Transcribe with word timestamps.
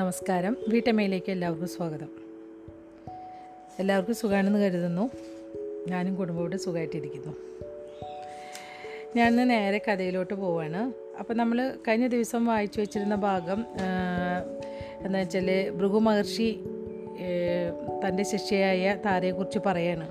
നമസ്കാരം. 0.00 0.56
വീട്ടമ്മയിലേക്ക് 0.68 1.30
എല്ലാവർക്കും 1.30 1.68
സ്വാഗതം. 1.68 2.08
എല്ലാവർക്കും 3.78 4.14
സുഖമാണെന്ന് 4.14 4.58
കരുതുന്നു. 4.58 5.10
ഞാനും 5.88 6.16
കുടുംബത്തോട് 6.16 6.56
സുഖമായിട്ടിരിക്കുന്നു. 6.56 7.32
ഞാൻ 9.16 9.36
നേരെ 9.48 9.80
കഥയിലോട്ട് 9.88 10.34
പോവാണ്. 10.34 10.92
അപ്പോൾ 11.18 11.34
നമ്മൾ 11.34 11.76
കഴിഞ്ഞ 11.88 12.06
ദിവസം 12.06 12.46
വായിച്ചു 12.46 12.80
വെച്ചിരുന്ന 12.80 13.14
ഭാഗം 13.14 13.66
എന്താ 15.04 15.18
വെച്ചാൽ 15.18 15.70
ഭൃഗു 15.70 15.98
മഹർഷി 15.98 16.60
തന്റെ 18.04 18.22
ശിഷ്യയായ 18.22 18.96
താരയെക്കുറിച്ച് 19.06 19.58
പറയാണ്. 19.66 20.08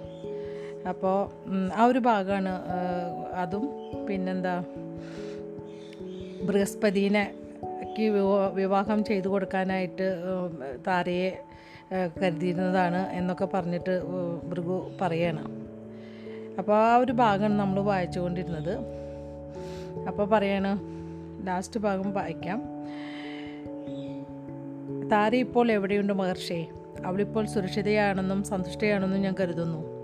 അപ്പോൾ 0.88 1.32
ആ 1.76 1.86
ഒരു 1.86 2.00
ഭാഗമാണ് 2.00 2.50
അതും. 3.34 3.70
പിന്നെന്താ? 4.08 4.64
ബൃഹസ്പതിനെ 6.44 7.36
ക്ക് 8.00 8.10
വിവാഹം 8.54 9.04
ചെയ്തു 9.04 9.28
കൊടുക്കാനായിട്ട് 9.28 10.16
താരയെ 10.88 11.30
കരുതിയിരുന്നതാണ് 12.22 13.10
എന്നൊക്കെ 13.10 13.46
പറഞ്ഞിട്ട് 13.46 14.02
ഭൃഗു 14.44 14.92
പറയാണ്. 15.02 15.44
അപ്പോൾ 16.58 16.76
ആ 16.76 16.96
ഒരു 16.98 17.12
ഭാഗമാണ് 17.12 17.54
നമ്മൾ 17.54 17.80
വായിച്ചുകൊണ്ടിരുന്നത്. 17.80 18.78
അപ്പോൾ 20.08 20.26
പറയാണ് 20.26 20.80
ലാസ്റ്റ് 21.48 21.80
ഭാഗം 21.80 22.14
വായിക്കാം. 22.14 22.62
താര 25.12 25.36
ഇപ്പോൾ 25.36 25.72
എവിടെയുണ്ട് 25.72 26.14
മഹർഷേ? 26.14 26.68
അവളിപ്പോൾ 27.06 27.46
സുരക്ഷിതയാണെന്നും 27.46 28.44
സന്തുഷ്ടയാണെന്നും 28.44 29.22
ഞാൻ 29.22 29.36
കരുതുന്നു. 29.40 30.00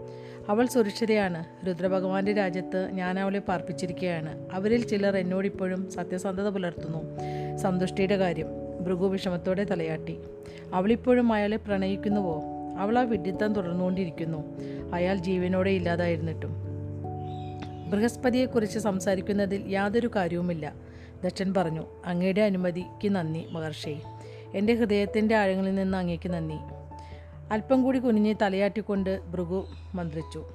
അവൾ 0.49 0.65
സുരക്ഷിതയാണ്. 0.65 1.67
രുദ്രഭഗവാന്റെ 1.67 2.33
രാജ്യത്ത് 2.33 2.89
ഞാൻ 2.91 3.19
അവളെ 3.19 3.39
പാർപ്പിച്ചിരിക്കുകയാണ് 3.39 4.49
അവരിൽ 4.53 4.87
ചിലർ 4.87 5.17
എന്നോടിപ്പോഴും 5.17 5.91
സത്യസന്ധത 5.91 6.49
പുലർത്തുന്നു. 6.49 7.01
സന്തുഷ്ടിയുടെ 7.57 8.15
കാര്യം 8.17 8.47
ഭൃഗു 8.81 9.07
വിഷമത്തോടെ 9.07 9.63
തലയാട്ടി. 9.63 10.17
അവളിപ്പോഴും 10.73 11.33
അയാളെ 11.33 11.57
പ്രണയിക്കുന്നുവോ? 11.57 12.43
അവൾ 12.79 12.99
ആ 12.99 13.01
വിഡിത്തം 13.01 13.53
തുടർന്നുകൊണ്ടിരിക്കുന്നു. 13.53 14.43
അയാൾ 14.93 15.15
ജീവനോടെ 15.15 15.69
ഇല്ലാതായിരുന്നിട്ടും. 15.69 16.55
ബൃഹസ്പതിയെക്കുറിച്ച് 17.89 18.79
സംസാരിക്കുന്നതിൽ 18.79 19.63
യാതൊരു 19.67 20.09
കാര്യവുമില്ല. 20.15 20.73
ദക്ഷൻ 21.23 21.53
പറഞ്ഞു 21.53 21.83
അങ്ങയുടെ 22.05 22.41
അനുമതിക്ക് 22.41 23.15
നന്ദി 23.15 23.45
മഹർഷി. 23.51 23.97
എന്റെ 24.55 24.73
ഹൃദയത്തിന്റെ 24.73 25.35
ആഴങ്ങളിൽ 25.35 25.75
നിന്ന് 25.75 25.97
അങ്ങേക്ക് 25.97 26.29
നന്ദി. 26.29 26.55
അല്പം 27.51 27.83
കൂടി 27.83 27.99
കുനിഞ്ഞ് 27.99 28.35
തലയാട്ടിക്കൊണ്ട് 28.41 29.19
ഭൃഗു 29.19 29.65
മന്ത്രിച്ചു 29.95 30.45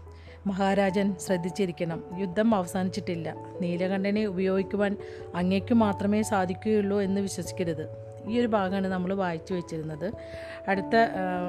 മഹാരാജൻ 0.46 1.14
ശ്രദ്ധിച്ചിരിക്കണം. 1.14 2.04
യുദ്ധം 2.18 2.54
അവസാനിച്ചിട്ടില്ല. 2.54 3.36
നീലകണ്ഠനെ 3.60 4.24
ഉപയോഗിക്കുവാൻ 4.24 4.96
അങ്ങേക്ക് 5.34 5.74
മാത്രമേ 5.74 6.22
സാധിക്കുകയുള്ളൂ 6.22 7.00
എന്ന് 7.00 7.20
വിശ്വസിക്കരുത്. 7.20 8.10
ഈ 8.28 8.40
ഒരു 8.40 8.46
ഭാഗമാണ് 8.46 8.86
നമ്മൾ 8.86 9.14
വായിച്ചു 9.14 9.54
വെച്ചിരുന്നത്. 9.54 10.12
അടുത്ത 10.68 10.96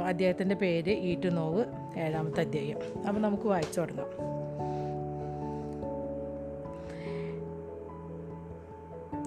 അദ്ദേഹത്തിന്റെ 0.07 0.55
പേര് 0.55 0.89
ഈറ്റുനോവ് 0.89 1.65
ഏഴാമത്തെ 1.99 2.41
അധ്യായം. 2.41 2.77
അപ്പോൾ 3.07 3.21
നമുക്ക് 3.21 3.43
വായിച്ചു 3.43 3.81
തുടങ്ങാം. 3.81 4.31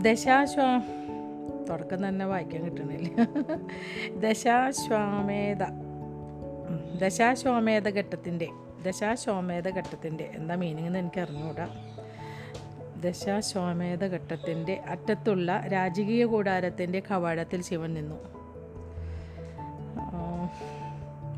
ദശാശ്വാ 0.03 0.83
തുടക്കം 1.69 2.09
തന്നെ 2.09 2.27
വായിക്കാൻ 2.27 2.65
കിട്ടണില്ല. 2.65 3.09
ദശാശ്വാമേധ 4.29 5.63
ദശാശ്വാമേധ 7.03 7.89
ഘട്ടത്തിന്റെ 7.89 8.49
ദശാശ്വാമേധ 8.85 9.69
ഘട്ടത്തിന്റെ 9.69 10.31
എന്താ 10.35 10.55
മീനിങ് 10.55 10.87
എന്ന് 10.87 10.99
എനിക്ക് 10.99 11.21
അറിഞ്ഞുകൂടാ 11.21 11.69
ദശാശ്വമേധ 13.01 14.05
ഘട്ടത്തിന്റെ 14.05 14.81
അറ്റത്തുള്ള 14.89 15.65
രാജകീയ 15.73 16.25
കൂടാരത്തിന്റെ 16.25 17.03
കവാടത്തിൽ 17.11 17.63
ശിവൻ 17.63 17.95
നിന്നു. 17.95 18.35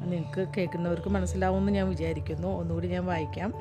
നിങ്ങൾക്ക് 0.06 0.52
കേൾക്കുന്നവർക്ക് 0.56 1.08
മനസ്സിലാവുമെന്ന് 1.08 1.72
ഞാൻ 1.72 1.88
വിചാരിക്കുന്നു. 1.88 2.48
ഒന്നുകൂടി 2.48 2.88
ഞാൻ 2.88 3.06
വായിക്കാം. 3.06 3.54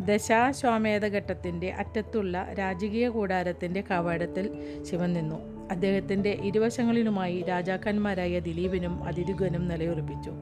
ദശാശ്വാമേധ 0.00 1.06
ഘട്ടത്തിന്റെ 1.06 1.70
അറ്റത്തുള്ള 1.70 2.46
രാജകീയ 2.58 3.08
കൂടാരത്തിന്റെ 3.08 3.80
കവാടത്തിൽ 3.80 4.50
ശിവൻ 4.90 5.12
നിന്നു. 5.12 5.61
അദ്ദേഹത്തിന്റെ 5.72 6.30
ഇരുവശങ്ങളിലുമായി 6.30 7.42
രാജാക്കന്മാരായ 7.42 8.38
ദിലീപിനും 8.38 9.04
അതിരുഗനും 9.04 9.68
നിലയുറപ്പിച്ചു. 9.68 10.32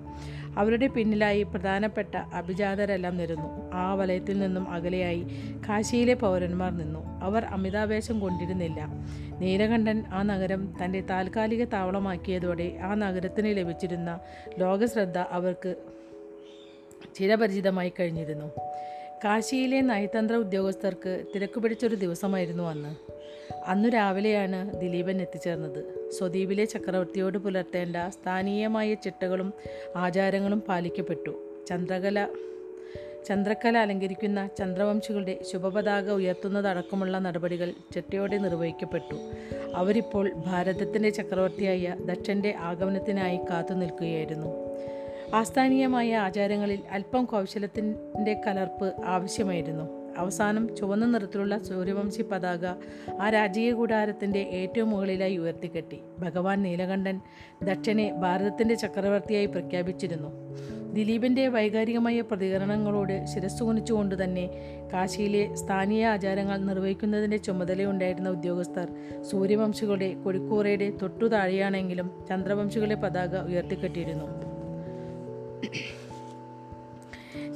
അവരുടെ 0.56 0.86
പിന്നിലായി 0.86 1.42
പ്രധാനപ്പെട്ട 1.42 2.16
അഭിജാതരെല്ലാം 2.16 3.16
നിരന്നു. 3.16 3.72
ആ 3.72 3.94
വലയത്തിൽ 3.94 4.38
നിന്നും 4.38 4.70
അകലെയായി 4.70 5.26
കാശിയിലെ 5.68 6.14
പൗരന്മാർ 6.14 6.76
നിന്നു. 6.76 7.20
അവർ 7.22 7.44
അമിതാവേശം 7.44 8.20
കൊണ്ടിരുന്നില്ല. 8.20 8.86
നീലകണ്ഠൻ 9.38 10.04
ആ 10.08 10.22
നഗരം 10.22 10.74
തന്റെ 10.84 11.00
താൽക്കാലിക 11.00 11.64
താവളമാക്കിയതോടെ 11.64 12.78
ആ 12.82 12.94
നഗരത്തിന് 12.94 13.56
ലഭിച്ചിരുന്ന 13.56 14.20
ലോകശ്രദ്ധ 14.58 15.18
അവർക്ക് 15.18 15.74
ചിരപരിചിതമായി 17.14 17.92
കഴിഞ്ഞിരുന്നു. 18.00 18.46
കാശിയിലെ 19.24 19.80
നയതന്ത്ര 19.80 20.36
ഉദ്യോഗസ്ഥർക്ക് 20.36 21.24
തിരക്കുപിടിച്ചൊരു 21.34 21.94
ദിവസമായിരുന്നു 21.94 22.62
അന്ന്. 22.62 23.09
അന്നു 23.70 23.88
രാവിലെയാണ് 23.88 24.80
ദിലീപൻ 24.80 25.20
എത്തിച്ചേർന്നത്. 25.20 26.10
സ്വദ്വീപിലെ 26.10 26.64
ചക്രവർത്തിയോട് 26.64 27.38
പുലർത്തേണ്ട 27.38 27.96
സ്ഥാനീയമായ 28.08 28.94
ചിട്ടകളും 28.94 29.52
ആചാരങ്ങളും 29.96 30.60
പാലിക്കപ്പെട്ടു. 30.60 31.64
ചന്ദ്രകല 31.66 32.28
ചന്ദ്രക്കല 33.28 33.78
അലങ്കരിക്കുന്ന 33.78 34.48
ചന്ദ്രവംശികളുടെ 34.58 35.38
ശുഭപതാക 35.52 36.10
ഉയർത്തുന്നതടക്കമുള്ള 36.10 37.18
നടപടികൾ 37.18 37.72
ചിട്ടയോടെ 37.94 38.38
നിർവഹിക്കപ്പെട്ടു. 38.38 39.14
അവരിപ്പോൾ 39.74 40.30
ഭാരതത്തിന്റെ 40.46 41.10
ചക്രവർത്തിയായ 41.10 41.96
ദക്ഷന്റെ 42.04 42.54
ആഗമനത്തിനായി 42.58 43.36
കാത്തു 43.36 43.74
നിൽക്കുകയായിരുന്നു. 43.74 44.46
ആസ്ഥാനീയമായ 45.34 46.16
ആചാരങ്ങളിൽ 46.16 46.78
അല്പം 46.90 47.24
കൗശലത്തിന്റെ 47.24 48.40
കലർപ്പ് 48.46 48.94
ആവശ്യമായിരുന്നു. 49.04 49.99
അവസാനം 50.16 50.76
ചുവന്ന 50.76 51.06
നിറത്തിലുള്ള 51.06 51.62
സൂര്യവംശി 51.62 52.22
പതാക 52.22 52.66
ആ 53.20 53.28
രാജകീയ 53.28 53.72
കൂടാരത്തിന്റെ 53.72 54.38
ഏറ്റവും 54.38 54.90
മുകളിലായി 54.90 55.36
ഉയർത്തിക്കെട്ടി. 55.36 56.00
ഭഗവാൻ 56.18 56.62
നീലകണ്ഠൻ 56.62 57.20
ദക്ഷനെ 57.62 58.12
ഭാരതത്തിന്റെ 58.12 58.74
ചക്രവർത്തിയായി 58.74 59.46
പ്രഖ്യാപിച്ചിരുന്നു. 59.46 60.30
ദിലീപിന്റെ 60.92 61.48
വൈകാരികമായ 61.48 62.20
പ്രതികരണങ്ങളോട് 62.20 63.26
ശിരസ്സുകുനിച്ചുകൊണ്ട് 63.34 64.24
തന്നെ 64.24 64.50
കാശിയിലെ 64.92 65.54
സ്ഥാനീയ 65.54 66.06
ആചാരങ്ങൾ 66.06 66.58
നിർവഹിക്കുന്നതിന്റെ 66.58 67.36
ചുമതലയുണ്ടായിരുന്ന 67.36 68.28
ഉദ്യോഗസ്ഥർ 68.28 68.88
സൂര്യവംശികളുടെ 69.30 70.14
കൊടിക്കൂറയുടെ 70.14 70.92
തൊട്ടു 71.02 71.24
താഴെയാണെങ്കിലും 71.24 72.10
ചന്ദ്രവംശികളുടെ 72.28 72.94
പതാക 72.94 73.36
ഉയർത്തിക്കെട്ടിയിരുന്നു. 73.36 74.26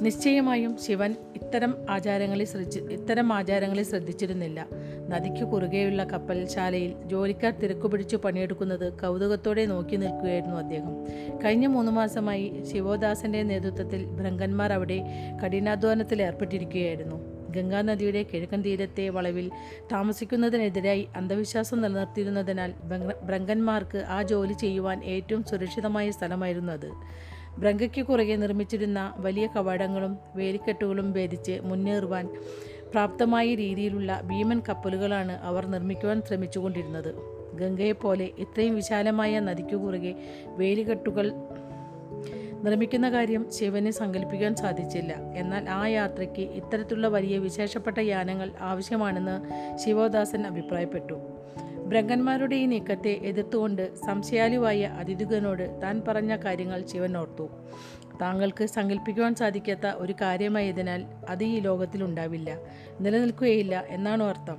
നിശ്ചയമായും 0.01 0.77
ശിവൻ 0.81 1.11
ഇത്തരം 1.11 1.85
ആചാരങ്ങളെ 1.89 2.45
ശ്രദ്ധി 2.45 2.79
ഇത്തരം 2.79 3.33
ആചാരങ്ങളെ 3.33 3.83
ശ്രദ്ധിച്ചിരുന്നില്ല. 3.83 4.67
നദിക്ക് 5.09 5.47
കുറുകെയുള്ള 5.47 6.03
കപ്പൽശാലയിൽ 6.03 6.93
ജോലിക്കാർ 7.05 7.51
തിരക്കുപിടിച്ചു 7.51 8.15
പണിയെടുക്കുന്നത് 8.15 8.93
കൗതുകത്തോടെ 8.93 9.65
നോക്കി 9.65 9.95
നിൽക്കുകയായിരുന്നു 9.95 10.55
അദ്ദേഹം. 10.55 11.05
കഴിഞ്ഞ 11.45 11.67
മൂന്ന് 11.67 11.91
മാസമായി 11.91 12.63
ശിവദാസന്റെ 12.73 13.43
നേതൃത്വത്തിൽ 13.43 14.05
ഭ്രങ്കന്മാർ 14.05 14.73
അവിടെ 14.73 15.03
കഠിനാധ്വാനത്തിൽ 15.45 16.21
ഏർപ്പെട്ടിരിക്കുകയായിരുന്നു. 16.21 17.35
ഗംഗാനദിയുടെ 17.49 18.25
കിഴക്കൻ 18.33 18.61
തീരത്തെ 18.61 19.09
വളവിൽ 19.09 19.51
താമസിക്കുന്നതിനെതിരായി 19.91 21.07
അന്ധവിശ്വാസം 21.15 21.81
നിലനിർത്തിയിരുന്നതിനാൽ 21.81 22.73
ഭ്രങ്ക- 22.83 23.15
ഭ്രങ്കന്മാർക്ക് 23.23 23.97
ആ 23.97 24.21
ജോലി 24.21 24.53
ചെയ്യുവാൻ 24.53 25.03
ഏറ്റവും 25.03 25.43
സുരക്ഷിതമായ 25.43 26.11
സ്ഥലമായിരുന്നു 26.11 26.73
അത്. 26.73 26.91
ബ്രങ്കയ്ക്ക് 27.57 28.05
കുറുകെ 28.05 28.35
നിർമ്മിച്ചിരുന്ന 28.35 29.13
വലിയ 29.17 29.47
കവാടങ്ങളും 29.47 30.17
വേലിക്കെട്ടുകളും 30.35 31.11
ഭേദിച്ച് 31.11 31.59
മുന്നേറുവാൻ 31.63 32.29
പ്രാപ്തമായ 32.91 33.55
രീതിയിലുള്ള 33.55 34.21
ഭീമൻ 34.21 34.61
കപ്പലുകളാണ് 34.69 35.31
അവർ 35.31 35.65
നിർമ്മിക്കുവാൻ 35.65 36.21
ശ്രമിച്ചുകൊണ്ടിരുന്നത്. 36.27 37.15
ഗംഗയെപ്പോലെ 37.53 38.29
ഇത്രയും 38.37 38.75
വിശാലമായ 38.75 39.39
നദിക്കു 39.39 39.75
കുറുകെ 39.75 40.15
വേലിക്കെട്ടുകൾ 40.47 41.31
നിർമ്മിക്കുന്ന 42.63 43.11
കാര്യം 43.11 43.51
ശിവന് 43.51 43.91
സങ്കല്പിക്കാൻ 43.91 44.55
സാധിച്ചില്ല. 44.55 45.13
എന്നാൽ 45.13 45.69
ആ 45.69 45.87
യാത്രയ്ക്ക് 45.87 46.41
ഇത്തരത്തിലുള്ള 46.41 47.07
വലിയ 47.07 47.37
വിശേഷപ്പെട്ട 47.37 47.97
യാനങ്ങൾ 47.99 48.51
ആവശ്യമാണെന്ന് 48.59 49.41
ശിവദാസൻ 49.77 50.47
അഭിപ്രായപ്പെട്ടു. 50.47 51.34
ബ്രഹ്മന്മാരുടെ 51.85 52.55
ഈ 52.55 52.65
നീക്കത്തെ 52.65 53.09
എതിർത്തുകൊണ്ട് 53.09 53.95
സംശയാലുവായ 53.95 54.83
അതിഥുകനോട് 54.83 55.81
താൻ 55.83 56.01
പറഞ്ഞ 56.07 56.35
കാര്യങ്ങൾ 56.35 56.85
ശിവൻ 56.85 57.17
ഓർത്തു. 57.17 57.49
താങ്കൾക്ക് 58.21 58.65
സങ്കല്പിക്കുവാൻ 58.65 59.35
സാധിക്കാത്ത 59.35 59.87
ഒരു 59.95 60.13
കാര്യമായതിനാൽ 60.13 61.05
അത് 61.29 61.43
ഈ 61.43 61.59
ലോകത്തിൽ 61.59 62.03
ഉണ്ടാവില്ല 62.03 62.57
നിലനിൽക്കുകയില്ല 63.01 63.83
എന്നാണ് 63.87 64.23
അർത്ഥം? 64.23 64.57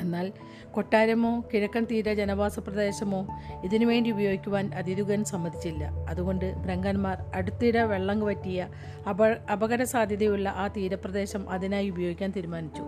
എന്നാൽ 0.00 0.32
കൊട്ടാരമോ 0.70 1.44
കിഴക്കൻ 1.54 1.86
തീര 1.90 2.14
ജനവാസ 2.14 2.58
പ്രദേശമോ 2.58 3.26
ഇതിനുവേണ്ടി 3.64 4.10
ഉപയോഗിക്കുവാൻ 4.10 4.74
അതിരുകൻ 4.74 5.24
സമ്മതിച്ചില്ല. 5.24 5.84
അതുകൊണ്ട് 5.84 6.54
ബ്രങ്കന്മാർ 6.54 7.18
അടുത്തിടെ 7.34 7.82
വെള്ളം 7.82 8.20
പറ്റിയ 8.20 8.68
അപ 9.08 9.26
അപകട 9.26 9.82
സാധ്യതയുള്ള 9.82 10.48
ആ 10.48 10.68
തീരപ്രദേശം 10.68 11.50
അതിനായി 11.50 11.90
ഉപയോഗിക്കാൻ 11.90 12.30
തീരുമാനിച്ചു. 12.30 12.82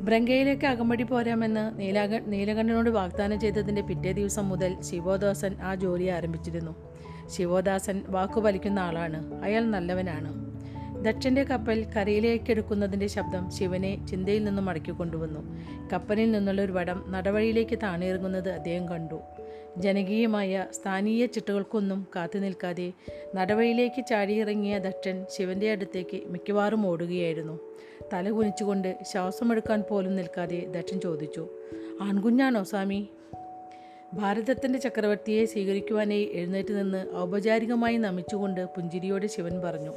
ബ്രങ്കയിലേക്ക് 0.00 0.66
അകമ്പടി 0.66 1.02
പോരാമെന്ന് 1.02 1.80
നീലാക 1.80 2.18
നീലകണ്ഠനോട് 2.18 2.90
വാഗ്ദാനം 2.90 3.40
ചെയ്തതിന്റെ 3.40 3.82
പിറ്റേ 3.82 4.12
ദിവസം 4.12 4.48
മുതൽ 4.48 4.76
ശിവോദാസൻ 4.80 5.56
ആ 5.62 5.74
ജോലി 5.74 6.04
ആരംഭിച്ചിരുന്നു. 6.04 6.74
ശിവോദാസൻ 7.26 8.02
വാക്കു 8.08 8.40
വലിക്കുന്ന 8.40 8.78
ആളാണ്. 8.78 9.42
അയാൾ 9.42 9.64
നല്ലവനാണ്. 9.64 10.48
ദക്ഷന്റെ 11.04 11.44
കപ്പൽ 11.44 11.86
കരയിലേക്കെടുക്കുന്നതിന്റെ 11.96 13.06
ശബ്ദം 13.06 13.50
ശിവനെ 13.50 14.06
ചിന്തയിൽ 14.06 14.44
നിന്നും 14.44 14.64
മടക്കി 14.64 14.90
കൊണ്ടുവന്നു 14.90 15.40
കപ്പലിൽ 15.92 16.30
നിന്നുള്ള 16.30 16.62
ഒരു 16.62 16.72
വടം 16.72 17.04
നടവഴിയിലേക്ക് 17.08 17.78
താണിറങ്ങുന്നത് 17.82 18.48
അദ്ദേഹം 18.48 18.88
കണ്ടു. 18.88 19.20
ജനകീയമായ 19.76 20.66
സ്ഥാനീയ 20.70 21.26
ചിട്ടകൾക്കൊന്നും 21.26 22.06
കാത്തു 22.16 22.38
നിൽക്കാതെ 22.38 22.92
നടവയിലേക്ക് 23.34 24.06
ചാടിയിറങ്ങിയ 24.06 24.78
ദക്ഷൻ 24.78 25.26
ശിവന്റെ 25.36 25.70
അടുത്തേക്ക് 25.70 26.20
മിക്കവാറും 26.26 26.86
ഓടുകയായിരുന്നു. 26.86 27.58
തല 28.12 28.30
കുനിച്ചുകൊണ്ട് 28.30 28.96
ശ്വാസമെടുക്കാൻ 29.12 29.82
പോലും 29.90 30.16
നിൽക്കാതെ 30.16 30.60
ദക്ഷൻ 30.60 31.00
ചോദിച്ചു 31.00 31.48
ആൺകുഞ്ഞാണോ 32.00 32.62
സ്വാമി? 32.62 33.08
ഭാരതത്തിന്റെ 34.12 34.78
ചക്രവർത്തിയെ 34.78 35.44
സ്വീകരിക്കുവാനായി 35.44 36.30
എഴുന്നേറ്റ് 36.32 36.78
നിന്ന് 36.78 37.16
ഔപചാരികമായി 37.16 37.96
നമിച്ചുകൊണ്ട് 37.96 38.64
പുഞ്ചിരിയോടെ 38.64 39.26
ശിവൻ 39.26 39.60
പറഞ്ഞു 39.60 39.92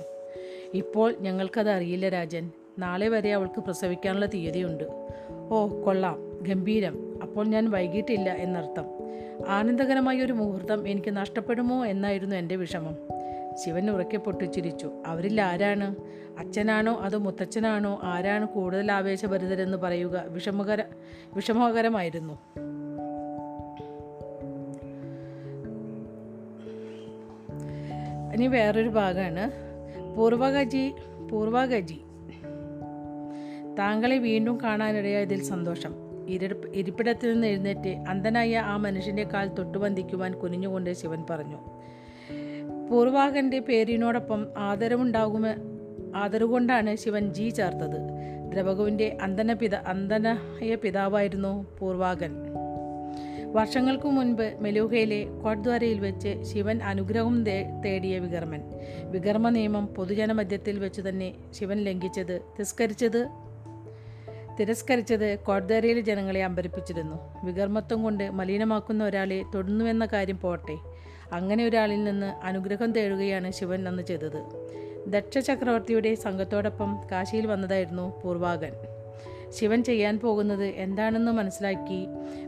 ഇപ്പോൾ 0.73 1.15
ഞങ്ങൾക്കത് 1.19 1.69
അറിയില്ല 1.69 2.09
രാജൻ. 2.09 2.51
നാളെ 2.79 3.07
വരെ 3.07 3.33
അവൾക്ക് 3.33 3.59
പ്രസവിക്കാനുള്ള 3.59 4.25
തീയതിയുണ്ട്. 4.25 4.83
ഓ 5.49 5.83
കൊള്ളാം. 5.85 6.39
ഗംഭീരം. 6.41 7.10
അപ്പോൾ 7.31 7.47
ഞാൻ 7.47 7.71
വൈകിട്ടില്ല 7.71 8.29
എന്നർത്ഥം. 8.29 8.85
ആനന്ദകരമായ 9.47 10.21
ഒരു 10.21 10.33
മുഹൂർത്തം 10.33 10.87
എനിക്ക് 10.87 11.17
നഷ്ടപ്പെടുമോ 11.17 11.85
എന്നായിരുന്നു 11.85 12.35
എന്റെ 12.35 12.55
വിഷമം. 12.55 12.97
ശിവൻ 13.65 13.91
ഉറക്കെ 13.91 14.17
പൊട്ടിച്ചിരിച്ചു. 14.17 14.91
അവരിൽ 15.05 15.41
ആരാണ്? 15.41 15.95
അച്ഛനാണോ 16.39 16.95
അതോ 16.95 17.17
മുത്തച്ഛനാണോ? 17.17 17.99
ആരാണ് 18.03 18.47
കൂടുതൽ 18.47 18.91
ആവേശഭരിതരെന്ന് 18.91 19.77
പറയുക 19.77 20.23
വിഷമകര 20.27 20.83
വിഷമകരമായിരുന്നു. 21.33 22.33
ഇനി 28.33 28.47
വേറൊരു 28.47 28.89
ഭാഗമാണ്. 28.89 29.51
പൂർവഗജി 30.15 30.93
പൂർവഗജി 31.31 32.01
താങ്കളെ 33.79 34.17
വീണ്ടും 34.17 34.57
കാണാനിടയായതിൽ 34.63 35.43
സന്തോഷം. 35.43 36.10
ഇരിപ്പ് 36.33 36.67
ഇരിപ്പിടത്തിൽ 36.73 37.33
നിന്ന് 37.33 37.47
എഴുന്നേറ്റ് 37.47 37.93
അന്ധനായ 38.09 38.57
ആ 38.57 38.77
മനുഷ്യന്റെ 38.77 39.23
കാൽ 39.23 39.47
തൊട്ടുവന്തിക്കുവാൻ 39.47 40.33
കുനിഞ്ഞുകൊണ്ട് 40.33 40.93
ശിവൻ 40.93 41.23
പറഞ്ഞു. 41.29 41.59
പൂർവാകന്റെ 42.89 43.59
പേരിനോടൊപ്പം 43.59 44.47
ആദരവുണ്ടാകുമ 44.57 45.47
ആദരവുകൊണ്ടാണ് 46.15 46.95
ശിവൻ 46.95 47.33
ജി 47.33 47.49
ചേർത്തത്. 47.49 47.99
ദ്രവകുവിന്റെ 48.51 49.17
അന്ധന 49.21 49.53
പിത 49.53 49.75
അന്ധനായ 49.75 50.75
പിതാവായിരുന്നു 50.75 51.67
പൂർവാകൻ 51.79 52.33
വർഷങ്ങൾക്ക് 53.53 54.05
മുൻപ് 54.05 54.57
മെലൂഹയിലെ 54.61 55.25
കോട്ട്ദ്വാരയിൽ 55.43 55.99
വെച്ച് 55.99 56.43
ശിവൻ 56.43 56.83
അനുഗ്രഹം 56.83 57.45
തേടിയ 57.85 58.19
വികർമ്മൻ. 58.19 58.61
വികർമ്മ 59.11 59.49
നിയമം 59.49 59.87
പൊതുജനമധ്യത്തിൽ 59.87 60.79
വെച്ച് 60.79 61.01
തന്നെ 61.01 61.33
ശിവൻ 61.51 61.77
ലംഘിച്ചത് 61.77 62.41
തിരസ്കരിച്ചത് 62.59 63.27
തിരസ്കരിച്ചത് 64.59 65.39
കോട്ട്ദ്വാരയിലെ 65.39 66.01
ജനങ്ങളെ 66.01 66.43
അമ്പരിപ്പിച്ചിരുന്നു. 66.43 67.45
വികർമ്മത്വം 67.45 68.03
കൊണ്ട് 68.03 68.31
മലിനമാക്കുന്ന 68.31 69.03
ഒരാളെ 69.03 69.43
തൊടുന്നുവെന്ന 69.55 70.05
കാര്യം 70.05 70.39
പോട്ടെ. 70.39 70.77
അങ്ങനെ 71.31 71.65
ഒരാളിൽ 71.65 72.03
നിന്ന് 72.03 72.45
അനുഗ്രഹം 72.45 72.91
തേടുകയാണ് 72.91 73.51
ശിവൻ 73.51 73.87
അന്ന് 73.87 74.03
ചെയ്തത്. 74.03 74.41
ദക്ഷ 75.07 75.37
ചക്രവർത്തിയുടെ 75.37 76.15
സംഘത്തോടൊപ്പം 76.15 77.01
കാശിയിൽ 77.11 77.47
വന്നതായിരുന്നു 77.47 78.21
പൂർവാകൻ. 78.21 78.73
ശിവൻ 79.49 79.83
ചെയ്യാൻ 79.83 80.19
പോകുന്നത് 80.19 80.63
എന്താണെന്ന് 80.63 81.31
മനസ്സിലാക്കി 81.31 82.07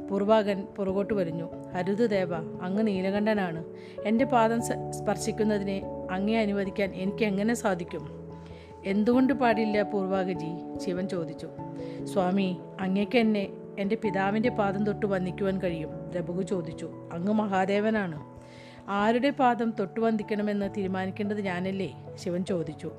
പൂർവാകൻ 0.09 0.67
പുറകോട്ട് 0.77 1.13
വലിഞ്ഞു. 1.13 1.51
അരുത് 1.73 2.09
ദേവ 2.09 2.35
അങ്ങ് 2.35 2.87
നീലകണ്ഠനാണ്. 2.87 3.63
എന്റെ 4.05 4.25
പാദം 4.25 4.61
സ്പർശിക്കുന്നതിനെ 4.91 5.83
അങ്ങേ 6.11 6.41
അനുവദിക്കാൻ 6.41 6.91
എനിക്ക് 6.95 7.23
എങ്ങനെ 7.23 7.53
സാധിക്കും? 7.53 8.22
എന്തുകൊണ്ട് 8.85 9.33
പാടില്ല 9.33 9.81
പൂർവാകജി? 9.81 10.79
ശിവൻ 10.85 11.07
ചോദിച്ചു. 11.07 11.49
സ്വാമി 12.05 12.57
അങ്ങേക്ക് 12.79 13.17
എന്നെ 13.17 13.47
എന്റെ 13.79 13.97
പിതാവിന്റെ 14.03 14.49
പാദം 14.49 14.85
തൊട്ട് 14.85 15.05
വന്ദിക്കുവാൻ 15.05 15.61
കഴിയും. 15.61 16.11
രഘു 16.11 16.41
ചോദിച്ചു. 16.41 17.09
അങ്ങ് 17.13 17.33
മഹാദേവനാണ്. 17.33 18.33
ആരുടെ 18.89 19.29
പാദം 19.29 19.73
തൊട്ട് 19.79 19.99
വന്ദിക്കണമെന്ന് 19.99 20.69
തീരുമാനിക്കേണ്ടത് 20.77 21.41
ഞാനല്ലേ? 21.41 21.93
ശിവൻ 22.15 22.45
ചോദിച്ചു. 22.45 22.91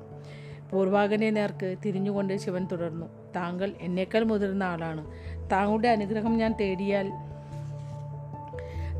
പൂർവാകനെ 0.71 1.29
നേർക്ക് 1.29 1.75
തിരിഞ്ഞുകൊണ്ട് 1.85 2.37
ശിവൻ 2.37 2.65
തുടർന്നു. 2.65 3.05
താങ്കൾ 3.35 3.73
എന്നേക്കാൾ 3.81 4.23
മുതിർന്ന 4.23 4.63
ആളാണ്. 4.63 5.11
താങ്കളുടെ 5.51 5.87
അനുഗ്രഹം 5.87 6.37
ഞാൻ 6.37 6.55
തേടിയാൽ 6.61 7.11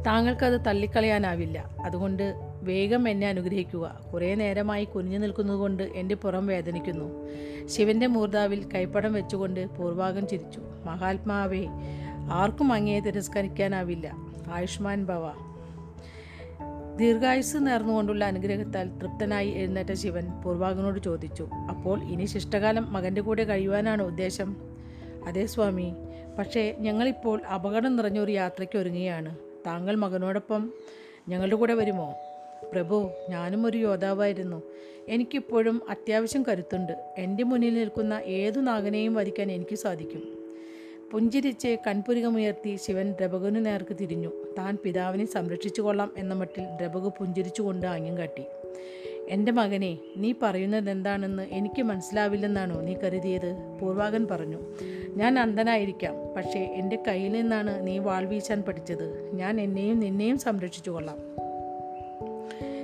താങ്കൾക്കത് 0.04 0.66
തള്ളിക്കളയാനാവില്ല. 0.68 1.70
അതുകൊണ്ട് 1.86 2.34
വേഗം 2.66 3.10
എന്നെ 3.10 3.28
അനുഗ്രഹിക്കുക. 3.28 4.02
കുറേ 4.14 4.36
നേരമായി 4.36 4.86
കുനിഞ്ഞു 4.86 5.18
നിൽക്കുന്നതുകൊണ്ട് 5.18 5.84
എന്റെ 5.84 6.16
പുറം 6.16 6.48
വേദനിക്കുന്നു. 6.48 7.28
ശിവന്റെ 7.68 8.08
മൂർധാവിൽ 8.08 8.70
കൈപ്പടം 8.70 9.14
വെച്ചുകൊണ്ട് 9.14 9.66
പൂർവാകം 9.66 10.28
ചിരിച്ചു. 10.28 10.62
മഹാത്മാവേ 10.86 11.66
ആർക്കും 12.32 12.74
അങ്ങയെ 12.74 13.00
തിരസ്കരിക്കാനാവില്ല. 13.00 14.16
ആയുഷ്മാൻ 14.52 15.06
ഭവ. 15.06 15.32
ദീർഘായുസ് 16.98 17.58
നേർന്നുകൊണ്ടുള്ള 17.60 18.26
അനുഗ്രഹത്താൽ 18.26 18.90
തൃപ്തനായി 18.90 19.50
എഴുന്നേറ്റ 19.50 19.94
ശിവൻ 19.94 20.42
പൂർവാകനോട് 20.42 21.00
ചോദിച്ചു 21.00 21.50
അപ്പോൾ 21.70 22.04
ഇനി 22.04 22.26
ശിഷ്ടകാലം 22.26 22.94
മകന്റെ 22.94 23.22
കൂടെ 23.22 23.44
കഴിയുവാനാണ് 23.44 24.04
ഉദ്ദേശം? 24.04 24.58
അതെ 25.28 25.46
സ്വാമി. 25.46 25.94
പക്ഷേ 26.40 26.76
ഞങ്ങളിപ്പോൾ 26.80 27.44
അപകടം 27.44 27.96
നിറഞ്ഞൊരു 27.96 28.32
യാത്രയ്ക്ക് 28.32 28.78
ഒരുങ്ങുകയാണ്. 28.78 29.38
താങ്കൾ 29.68 29.96
മകനോടൊപ്പം 29.96 30.74
ഞങ്ങളുടെ 31.28 31.56
കൂടെ 31.56 31.74
വരുമോ? 31.74 32.16
പ്രഭു 32.72 33.12
ഞാനും 33.30 33.66
ഒരു 33.66 33.78
യോദ്ധാവായിരുന്നു. 33.78 34.62
എനിക്കിപ്പോഴും 35.08 35.82
അത്യാവശ്യം 35.90 36.44
കരുത്തുണ്ട്. 36.44 36.94
എന്റെ 37.18 37.44
മുന്നിൽ 37.44 37.74
നിൽക്കുന്ന 37.74 38.22
ഏതു 38.26 38.60
നാഗനെയും 38.60 39.14
വധിക്കാൻ 39.14 39.52
എനിക്ക് 39.52 39.76
സാധിക്കും. 39.76 40.36
പുഞ്ചിരിച്ച് 41.12 41.78
കൺപുരികമുയർത്തി 41.88 42.76
ശിവൻ 42.76 43.12
ദ്രബകുവിന് 43.12 43.66
നേർക്ക് 43.66 43.96
തിരിഞ്ഞു. 44.02 44.32
താൻ 44.58 44.78
പിതാവിനെ 44.84 45.26
സംരക്ഷിച്ചു 45.26 45.82
കൊള്ളാം 45.82 46.12
എന്ന 46.18 46.34
മട്ടിൽ 46.34 46.64
ദ്രബകു 46.64 47.10
പുഞ്ചിരിച്ചുകൊണ്ട് 47.10 47.86
ആംഗ്യം 47.86 48.18
കാട്ടി. 48.18 48.44
എന്റെ 49.30 49.52
മകനെ 49.52 49.98
നീ 50.18 50.34
പറയുന്നത് 50.42 50.90
എന്താണെന്ന് 50.90 51.44
എനിക്ക് 51.44 51.82
മനസ്സിലാവില്ലെന്നാണോ 51.82 52.82
നീ 52.82 52.94
കരുതിയത്? 52.94 53.80
പൂർവാകൻ 53.82 54.28
പറഞ്ഞു. 54.28 54.58
ഞാൻ 55.16 55.40
അന്ധനായിരിക്കാം 55.40 56.14
പക്ഷേ 56.36 56.60
എന്റെ 56.60 57.04
കയ്യിൽ 57.08 57.32
നിന്നാണ് 57.32 57.88
നീ 57.88 57.98
വാൾ 57.98 58.26
വീശാൻ 58.26 58.62
പഠിച്ചത്. 58.62 59.32
ഞാൻ 59.34 59.62
എന്നെയും 59.62 60.00
നിന്നെയും 60.00 60.38
സംരക്ഷിച്ചു 60.38 60.92
കൊള്ളാം. 60.92 61.45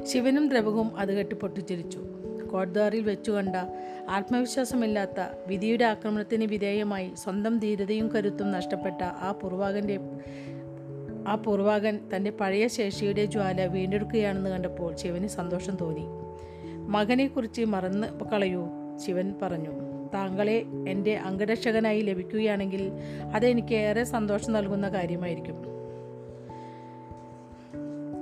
ശിവനും 0.05 0.49
ദ്രവകവും 0.49 0.97
അത് 0.97 1.13
കെട്ടി 1.13 1.35
പൊട്ടിച്ചിരിച്ചു. 1.35 1.99
കോട്ട്ദ്വാറിൽ 2.51 3.01
വെച്ചു 3.01 3.31
കണ്ട 3.31 3.55
ആത്മവിശ്വാസമില്ലാത്ത 4.09 5.19
വിധിയുടെ 5.47 5.85
ആക്രമണത്തിന് 5.85 6.43
വിധേയമായി 6.43 7.11
സ്വന്തം 7.15 7.59
ധീരതയും 7.59 8.07
കരുത്തും 8.07 8.51
നഷ്ടപ്പെട്ട 8.51 9.03
ആ 9.03 9.31
പൂർവാകന്റെ 9.31 9.99
ആ 11.27 11.35
പൂർവാകൻ 11.35 11.99
തന്റെ 12.15 12.31
പഴയ 12.31 12.67
ശേഷിയുടെ 12.67 13.25
ജ്വാല 13.25 13.65
വീണ്ടെടുക്കുകയാണെന്ന് 13.65 14.49
കണ്ടപ്പോൾ 14.49 14.95
ശിവന് 14.95 15.27
സന്തോഷം 15.27 15.77
തോന്നി. 15.81 16.03
മകനെക്കുറിച്ച് 16.87 17.61
മറന്ന് 17.61 18.07
കളയൂ 18.25 18.67
ശിവൻ 19.05 19.33
പറഞ്ഞു. 19.41 19.69
താങ്കളെ 20.13 20.65
എന്റെ 20.87 21.17
അംഗരക്ഷകനായി 21.17 22.01
ലഭിക്കുകയാണെങ്കിൽ 22.01 22.91
അതെനിക്ക് 23.33 23.73
ഏറെ 23.73 24.03
സന്തോഷം 24.03 24.53
നൽകുന്ന 24.53 24.89
കാര്യമായിരിക്കും. 24.89 25.55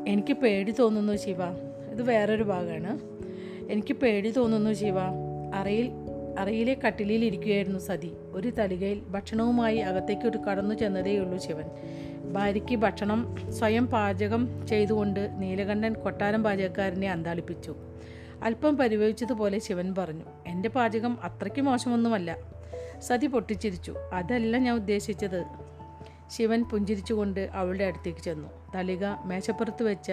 എനിക്ക് 0.08 0.34
പേടി 0.34 0.72
തോന്നുന്നു 0.72 1.16
ശിവ. 1.16 1.69
ഇത് 2.00 2.08
വേറൊരു 2.08 2.44
ഭാഗമാണ്. 2.44 3.00
എനിക്ക് 3.72 3.94
പേടി 3.94 4.32
തോന്നുന്നു 4.32 4.74
ശിവ 4.74 4.96
അറയിൽ 5.56 5.92
അറയിലെ 6.40 6.80
കട്ടിലിൽ 6.88 7.26
ഇരിക്കുകയായിരുന്നു 7.26 7.80
സതി. 7.80 8.12
ഒരു 8.32 8.48
തലികയിൽ 8.48 9.00
ഭക്ഷണവുമായി 9.00 9.78
അകത്തേക്ക് 9.78 10.28
ഒരു 10.28 10.38
കടന്നു 10.38 10.76
ചെന്നതേയുള്ളൂ 10.76 11.38
ശിവൻ. 11.38 11.64
ഭാര്യയ്ക്ക് 12.34 12.76
ഭക്ഷണം 12.76 13.36
സ്വയം 13.52 13.88
പാചകം 13.88 14.68
ചെയ്തുകൊണ്ട് 14.68 15.30
നീലകണ്ഠൻ 15.38 15.94
കൊട്ടാരം 15.94 16.44
പാചകക്കാരനെ 16.44 17.12
അന്താളിപ്പിച്ചു. 17.12 17.76
അല്പം 18.44 18.78
പരിവഹിച്ചതുപോലെ 18.78 19.60
ശിവൻ 19.60 19.96
പറഞ്ഞു 19.98 20.24
എന്റെ 20.48 20.70
പാചകം 20.70 21.18
അത്രയ്ക്ക് 21.24 21.62
മോശമൊന്നുമല്ല. 21.62 22.38
സതി 23.00 23.28
പൊട്ടിച്ചിരിച്ചു. 23.28 23.96
അതല്ല 24.14 24.58
ഞാൻ 24.58 24.76
ഉദ്ദേശിച്ചത്. 24.76 25.46
ശിവൻ 26.28 26.64
പുഞ്ചിരിച്ചുകൊണ്ട് 26.64 27.50
അവളുടെ 27.54 27.84
അടുത്തേക്ക് 27.84 28.20
ചെന്നു. 28.20 28.48
തളിക 28.76 29.06
മേശപ്പുറത്ത് 29.26 29.84
വെച്ച 29.84 30.12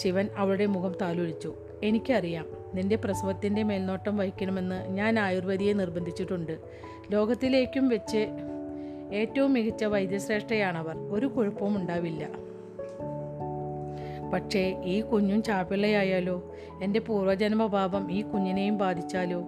ശിവൻ 0.00 0.28
അവളുടെ 0.36 0.66
മുഖം 0.66 0.94
താലൊലിച്ചു. 1.02 1.54
എനിക്കറിയാം. 1.82 2.46
നിന്റെ 2.74 2.96
പ്രസവത്തിന്റെ 2.96 3.62
മേൽനോട്ടം 3.62 4.16
വഹിക്കണമെന്ന് 4.16 4.88
ഞാൻ 4.88 5.18
ആയുർവേദിയെ 5.18 5.72
നിർബന്ധിച്ചിട്ടുണ്ട്. 5.72 6.58
ലോകത്തിലേക്കും 7.10 7.88
വെച്ച് 7.88 8.28
ഏറ്റവും 9.12 9.52
മികച്ച 9.52 9.84
വൈദ്യശ്രേഷ്ഠയാണവർ. 9.84 10.96
ഒരു 10.96 11.26
കുഴപ്പവും 11.26 11.76
ഉണ്ടാവില്ല. 11.76 12.28
പക്ഷേ 14.34 14.82
ഈ 14.84 15.00
കുഞ്ഞും 15.00 15.42
ചാപ്പിള്ളയായാലോ 15.42 16.54
എന്റെ 16.82 17.00
പൂർവജന്മപാപം 17.00 18.12
ഈ 18.12 18.22
കുഞ്ഞിനെയും 18.22 18.78
ബാധിച്ചാലോ? 18.78 19.44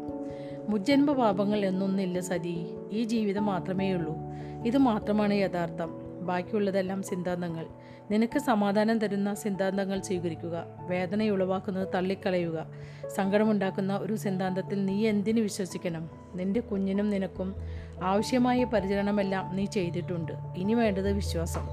മുജ്ജന്മപാപങ്ങൾ 0.69 1.65
എന്നൊന്നില്ല 1.65 2.21
സതി. 2.21 2.67
ഈ 2.93 3.05
ജീവിതം 3.05 3.47
മാത്രമേയുള്ളൂ. 3.47 4.15
ഇത് 4.67 4.79
മാത്രമാണ് 4.79 5.35
യഥാർത്ഥം. 5.35 6.03
ബാക്കിയുള്ളതെല്ലാം 6.27 7.03
സിദ്ധാന്തങ്ങൾ. 7.03 7.67
നിനക്ക് 8.13 8.39
സമാധാനം 8.39 8.99
തരുന്ന 8.99 9.35
സിദ്ധാന്തങ്ങൾ 9.35 10.01
സ്വീകരിക്കുക. 10.01 10.65
വേദന 10.81 11.23
ഉളവാക്കുന്നത് 11.23 11.89
തള്ളിക്കളയുക. 11.95 12.67
സങ്കടമുണ്ടാക്കുന്ന 13.17 13.97
ഒരു 13.97 14.17
സിദ്ധാന്തത്തിൽ 14.17 14.85
നീ 14.85 15.07
എന്തിനു 15.07 15.41
വിശ്വസിക്കണം? 15.41 16.11
നിന്റെ 16.35 16.61
കുഞ്ഞിനും 16.61 17.11
നിനക്കും 17.11 17.55
ആവശ്യമായ 18.03 18.65
പരിചരണമെല്ലാം 18.65 19.57
നീ 19.57 19.65
ചെയ്തിട്ടുണ്ട്. 19.65 20.33
ഇനി 20.57 20.75
വേണ്ടത് 20.75 21.13
വിശ്വാസം. 21.13 21.69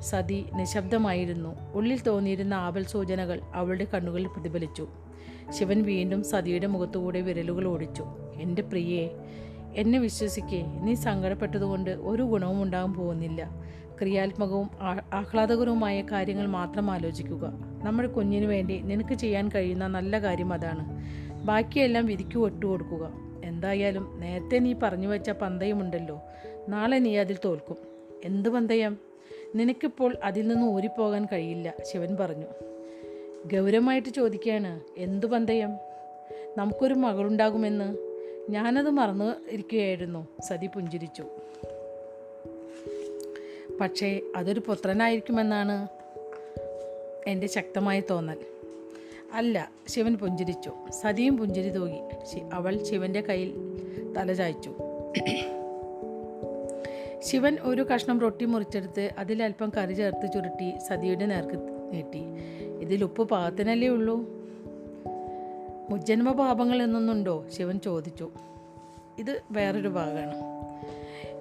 സതി 0.00 0.46
നിശബ്ദമായിരുന്നു. 0.54 1.72
ഉള്ളിൽ 1.74 2.02
തോന്നിയിരുന്ന 2.02 2.54
ആവൽ 2.54 2.84
സൂചനകൾ 2.84 3.40
അവളുടെ 3.54 3.84
കണ്ണുകളിൽ 3.84 4.26
പ്രതിഫലിച്ചു. 4.26 4.88
ശിവൻ 5.50 5.82
വീണ്ടും 5.82 6.24
സതിയുടെ 6.24 6.66
മുഖത്തുകൂടെ 6.66 7.20
വിരലുകൾ 7.20 7.66
ഓടിച്ചു. 7.66 8.04
എന്റെ 8.40 8.62
പ്രിയേ 8.62 9.10
എന്നെ 9.76 9.98
വിശ്വസിക്കേ. 9.98 10.62
നീ 10.62 10.94
സങ്കടപ്പെട്ടതുകൊണ്ട് 10.94 11.90
ഒരു 11.90 12.22
ഗുണവും 12.22 12.62
ഉണ്ടാകാൻ 12.62 12.94
പോകുന്നില്ല. 12.94 13.66
ക്രിയാത്മകവും 14.00 14.70
ആഹ്ലാദകരവുമായ 15.12 16.02
കാര്യങ്ങൾ 16.02 16.46
മാത്രം 16.46 16.90
ആലോചിക്കുക. 16.90 17.52
നമ്മുടെ 17.84 18.08
കുഞ്ഞിനു 18.08 18.46
വേണ്ടി 18.46 18.80
നിനക്ക് 18.80 19.14
ചെയ്യാൻ 19.14 19.48
കഴിയുന്ന 19.48 19.86
നല്ല 19.86 20.18
കാര്യം 20.18 20.52
അതാണ്. 20.52 21.04
ബാക്കിയെല്ലാം 21.44 22.06
വിധിക്കു 22.06 22.38
ഒട്ടുകൊടുക്കുക. 22.38 23.12
എന്തായാലും 23.44 24.20
നേരത്തെ 24.20 24.58
നീ 24.58 24.74
പറഞ്ഞു 24.82 25.08
വെച്ച 25.08 25.30
പന്തയമുണ്ടല്ലോ. 25.30 26.22
നാളെ 26.68 26.96
നീ 26.96 27.16
അതിൽ 27.16 27.38
തോൽക്കും. 27.44 27.76
എന്ത് 28.24 28.48
പന്തയം? 28.48 28.98
നിനക്കിപ്പോൾ 29.54 30.16
അതിൽ 30.24 30.48
നിന്ന് 30.48 30.66
ഊരിപ്പോകാൻ 30.66 31.26
കഴിയില്ല 31.32 31.74
ശിവൻ 31.92 32.16
പറഞ്ഞു. 32.16 32.46
ഗൗരവമായിട്ട് 33.54 34.08
ചോദിക്കുകയാണ് 34.08 34.80
എന്തു 34.96 35.26
പന്തയം? 35.26 35.70
നമുക്കൊരു 36.56 36.94
മകളുണ്ടാകുമെന്ന്. 36.94 37.96
ഞാനത് 38.50 38.90
മറന്നു 38.90 39.34
ഇരിക്കുകയായിരുന്നു. 39.50 40.26
സതി 40.42 40.66
പുഞ്ചിരിച്ചു. 40.66 41.24
പക്ഷേ 43.80 44.20
അതൊരു 44.36 44.60
പുത്രനായിരിക്കുമെന്നാണ് 44.60 45.88
എന്റെ 47.26 47.46
ശക്തമായ 47.46 48.02
തോന്നൽ. 48.10 48.36
അല്ല 49.32 49.70
ശിവൻ 49.88 50.16
പുഞ്ചിരിച്ചു. 50.16 50.72
സതിയും 50.90 51.36
പുഞ്ചിരി 51.36 51.68
തൂകി 51.68 52.00
അവൾ 52.52 52.82
ശിവന്റെ 52.82 53.20
കയ്യിൽ 53.20 53.54
തലചായ്ച്ചു 54.18 54.76
ശിവൻ 57.20 57.56
ഒരു 57.62 57.82
കഷ്ണം 57.82 58.20
റൊട്ടി 58.20 58.44
മുറിച്ചെടുത്ത് 58.44 59.10
അതിലല്പം 59.18 59.72
കറി 59.76 59.92
ചേർത്ത് 59.92 60.32
ചുരുട്ടി 60.32 60.72
സതിയുടെ 60.88 61.26
നേർക്ക് 61.26 61.58
നീട്ടി. 61.92 62.22
ഇതിൽ 62.80 63.04
ഉപ്പ് 63.04 63.28
പാകത്തിനല്ലേ 63.28 63.88
ഉള്ളൂ? 63.88 64.16
മുജ്ജന്മ 65.90 66.32
പാപങ്ങൾ 66.32 66.82
എന്നൊന്നുണ്ടോ? 66.82 67.44
ശിവൻ 67.48 67.80
ചോദിച്ചു. 67.80 68.30
ഇത് 69.18 69.42
വേറൊരു 69.50 69.88
ഭാഗമാണ്. 69.88 70.65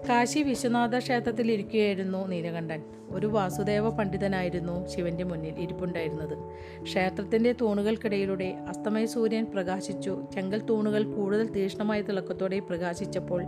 കാശി 0.09 0.39
വിശ്വനാഥ 0.39 0.97
ക്ഷേത്രത്തിൽ 0.97 1.51
ഇരിക്കുകയായിരുന്നു 1.51 2.27
നീലകണ്ഠൻ. 2.27 2.83
ഒരു 3.09 3.27
വാസുദേവ 3.27 3.89
പണ്ഡിതനായിരുന്നു 3.89 4.87
ശിവന്റെ 4.87 5.23
മുന്നിൽ 5.23 5.53
ഇരിപ്പുണ്ടായിരുന്നത്. 5.59 6.37
ക്ഷേത്രത്തിന്റെ 6.83 7.55
തൂണുകൾക്കിടയിലൂടെ 7.61 8.55
അസ്തമയ 8.67 9.05
സൂര്യൻ 9.05 9.45
പ്രകാശിച്ചു. 9.45 10.21
ചെങ്കൽ 10.33 10.61
തൂണുകൾ 10.61 11.03
കൂടുതൽ 11.03 11.47
തീക്ഷ്ണമായ 11.47 12.01
തിളക്കത്തോടെ 12.01 12.59
പ്രകാശിച്ചപ്പോൾ 12.59 13.43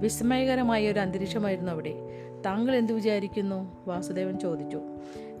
വിസ്മയകരമായ 0.00 0.90
ഒരു 0.90 1.00
അന്തരീക്ഷമായിരുന്നു 1.00 1.72
അവിടെ. 1.72 1.94
താങ്കൾ 2.46 2.76
എന്തു 2.76 2.92
വിചാരിക്കുന്നു? 2.92 3.84
വാസുദേവൻ 3.86 4.38
ചോദിച്ചു. 4.38 4.80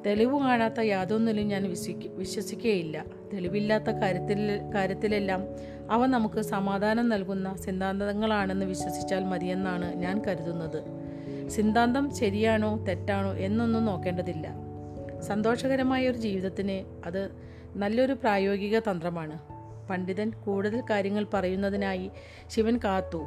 തെളിവ് 0.06 0.38
കാണാത്ത 0.38 0.80
യാതൊന്നിലും 0.80 1.48
ഞാൻ 1.48 1.62
വിശ്വസിക്ക 1.62 2.12
വിശ്വസിക്കുകയില്ല. 2.12 3.04
തെളിവില്ലാത്ത 3.32 3.90
കാര്യത്തിൽ 3.90 4.60
കാര്യത്തിലെല്ലാം 4.74 5.44
അവ 5.90 6.06
നമുക്ക് 6.06 6.40
സമാധാനം 6.40 7.08
നൽകുന്ന 7.08 7.56
സിദ്ധാന്തങ്ങളാണെന്ന് 7.56 8.66
വിശ്വസിച്ചാൽ 8.66 9.24
മതിയെന്നാണ് 9.24 9.94
ഞാൻ 9.94 10.22
കരുതുന്നത്. 10.24 10.82
സിദ്ധാന്തം 11.48 12.14
ശരിയാണോ 12.14 12.84
തെറ്റാണോ 12.84 13.32
എന്നൊന്നും 13.32 13.84
നോക്കേണ്ടതില്ല. 13.84 14.48
സന്തോഷകരമായ 15.20 16.08
ഒരു 16.08 16.18
ജീവിതത്തിന് 16.18 17.06
അത് 17.06 17.30
നല്ലൊരു 17.76 18.12
പ്രായോഗിക 18.12 18.78
തന്ത്രമാണ്. 18.78 19.38
പണ്ഡിതൻ 19.88 20.30
കൂടുതൽ 20.30 20.82
കാര്യങ്ങൾ 20.90 21.26
പറയുന്നതിനായി 21.34 22.10
ശിവൻ 22.46 22.80
കാത്തു. 22.84 23.22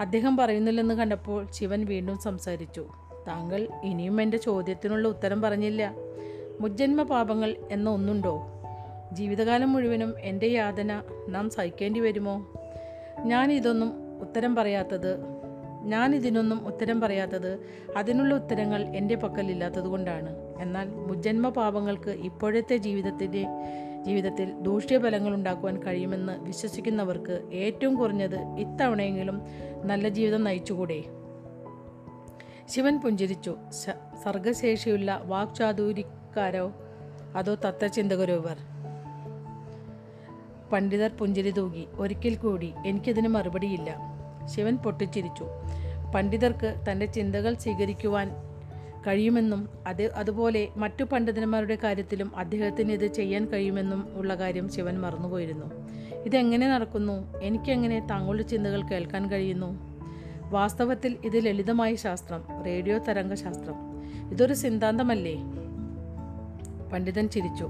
അദ്ദേഹം 0.00 0.36
പറയുന്നില്ലെന്ന് 0.36 0.94
കണ്ടപ്പോൾ 0.94 1.46
ശിവൻ 1.50 1.84
വീണ്ടും 1.84 2.18
സംസാരിച്ചു. 2.18 2.86
താങ്കൾ 3.28 3.68
ഇനിയും 3.84 4.22
എന്റെ 4.22 4.36
ചോദ്യത്തിനുള്ള 4.36 5.08
ഉത്തരം 5.08 5.42
പറഞ്ഞില്ല. 5.42 5.94
മുജ്ജന്മ 6.60 7.02
പാപങ്ങൾ 7.02 7.56
എന്ന 7.70 7.90
ഒന്നുണ്ടോ? 7.90 8.55
ജീവിതകാലം 9.12 9.72
മുഴുവനും 9.72 10.14
എന്റെ 10.20 10.46
യാതന 10.46 11.02
നാം 11.28 11.50
സഹിക്കേണ്ടി 11.50 12.00
വരുമോ? 12.00 12.52
ഞാൻ 13.24 13.52
ഇതൊന്നും 13.52 14.20
ഉത്തരം 14.20 14.54
പറയാത്തത് 14.54 15.36
ഞാൻ 15.82 16.14
ഇതിനൊന്നും 16.14 16.66
ഉത്തരം 16.66 17.00
പറയാത്തത് 17.00 17.58
അതിനുള്ള 17.96 18.34
ഉത്തരങ്ങൾ 18.34 18.82
എന്റെ 18.82 19.14
പക്കലില്ലാത്തത് 19.14 19.84
കൊണ്ടാണ്. 19.84 20.36
എന്നാൽ 20.60 20.88
മുജ്ജന്മ 20.88 21.48
പാപങ്ങൾക്ക് 21.48 22.10
ഇപ്പോഴത്തെ 22.10 22.76
ജീവിതത്തിന്റെ 22.76 23.46
ജീവിതത്തിൽ 24.02 24.52
ദൂഷ്യഫലങ്ങൾ 24.60 25.34
ഉണ്ടാക്കുവാൻ 25.34 25.82
കഴിയുമെന്ന് 25.82 26.44
വിശ്വസിക്കുന്നവർക്ക് 26.44 27.48
ഏറ്റവും 27.52 27.94
കുറഞ്ഞത് 27.94 28.38
ഇത്തവണയെങ്കിലും 28.38 29.42
നല്ല 29.84 30.08
ജീവിതം 30.08 30.44
നയിച്ചുകൂടെ? 30.44 31.04
ശിവൻ 32.66 33.00
പുഞ്ചിരിച്ചു. 33.00 33.56
സർഗശേഷിയുള്ള 34.24 35.22
വാക്ചാതുരിക്കാരോ 35.24 36.72
അതോ 37.36 37.54
തത്വചിന്തകരോ 37.54 38.34
ഇവർ? 38.34 38.56
പണ്ഡിതർ 40.72 41.10
പുഞ്ചിരി 41.18 41.50
തൂകി 41.50 41.86
ഒരിക്കൽ 41.94 42.34
കൂടി 42.34 42.72
എനിക്കതിന് 42.86 43.28
മറുപടിയില്ല. 43.28 43.96
ശിവൻ 44.44 44.76
പൊട്ടിച്ചിരിച്ചു. 44.76 45.46
പണ്ഡിതർക്ക് 46.14 46.74
തന്റെ 46.90 47.06
ചിന്തകൾ 47.06 47.54
സ്വീകരിക്കുവാൻ 47.54 48.30
കഴിയുമെന്നും 49.06 49.68
അത് 49.86 50.12
അതുപോലെ 50.12 50.68
മറ്റു 50.76 51.04
പണ്ഡിതന്മാരുടെ 51.04 51.78
കാര്യത്തിലും 51.84 52.36
അദ്ദേഹത്തിന് 52.36 52.92
ഇത് 52.92 53.06
ചെയ്യാൻ 53.06 53.44
കഴിയുമെന്നും 53.44 54.08
ഉള്ള 54.14 54.34
കാര്യം 54.34 54.68
ശിവൻ 54.68 55.00
മറന്നുപോയിരുന്നു. 55.00 55.66
ഇതെങ്ങനെ 56.24 56.68
നടക്കുന്നു? 56.68 57.40
എനിക്കെങ്ങനെ 57.42 58.06
താങ്കളുടെ 58.10 58.42
ചിന്തകൾ 58.42 58.82
കേൾക്കാൻ 58.82 59.30
കഴിയുന്നു? 59.30 59.96
വാസ്തവത്തിൽ 60.50 61.16
ഇത് 61.24 61.44
ലളിതമായ 61.46 61.94
ശാസ്ത്രം 61.94 62.44
റേഡിയോ 62.66 62.98
തരംഗശാസ്ത്രം. 62.98 63.74
ഇതൊരു 64.30 64.54
സിദ്ധാന്തമല്ലേ? 64.54 65.34
പണ്ഡിതൻ 66.92 67.28
ചിരിച്ചു. 67.28 67.68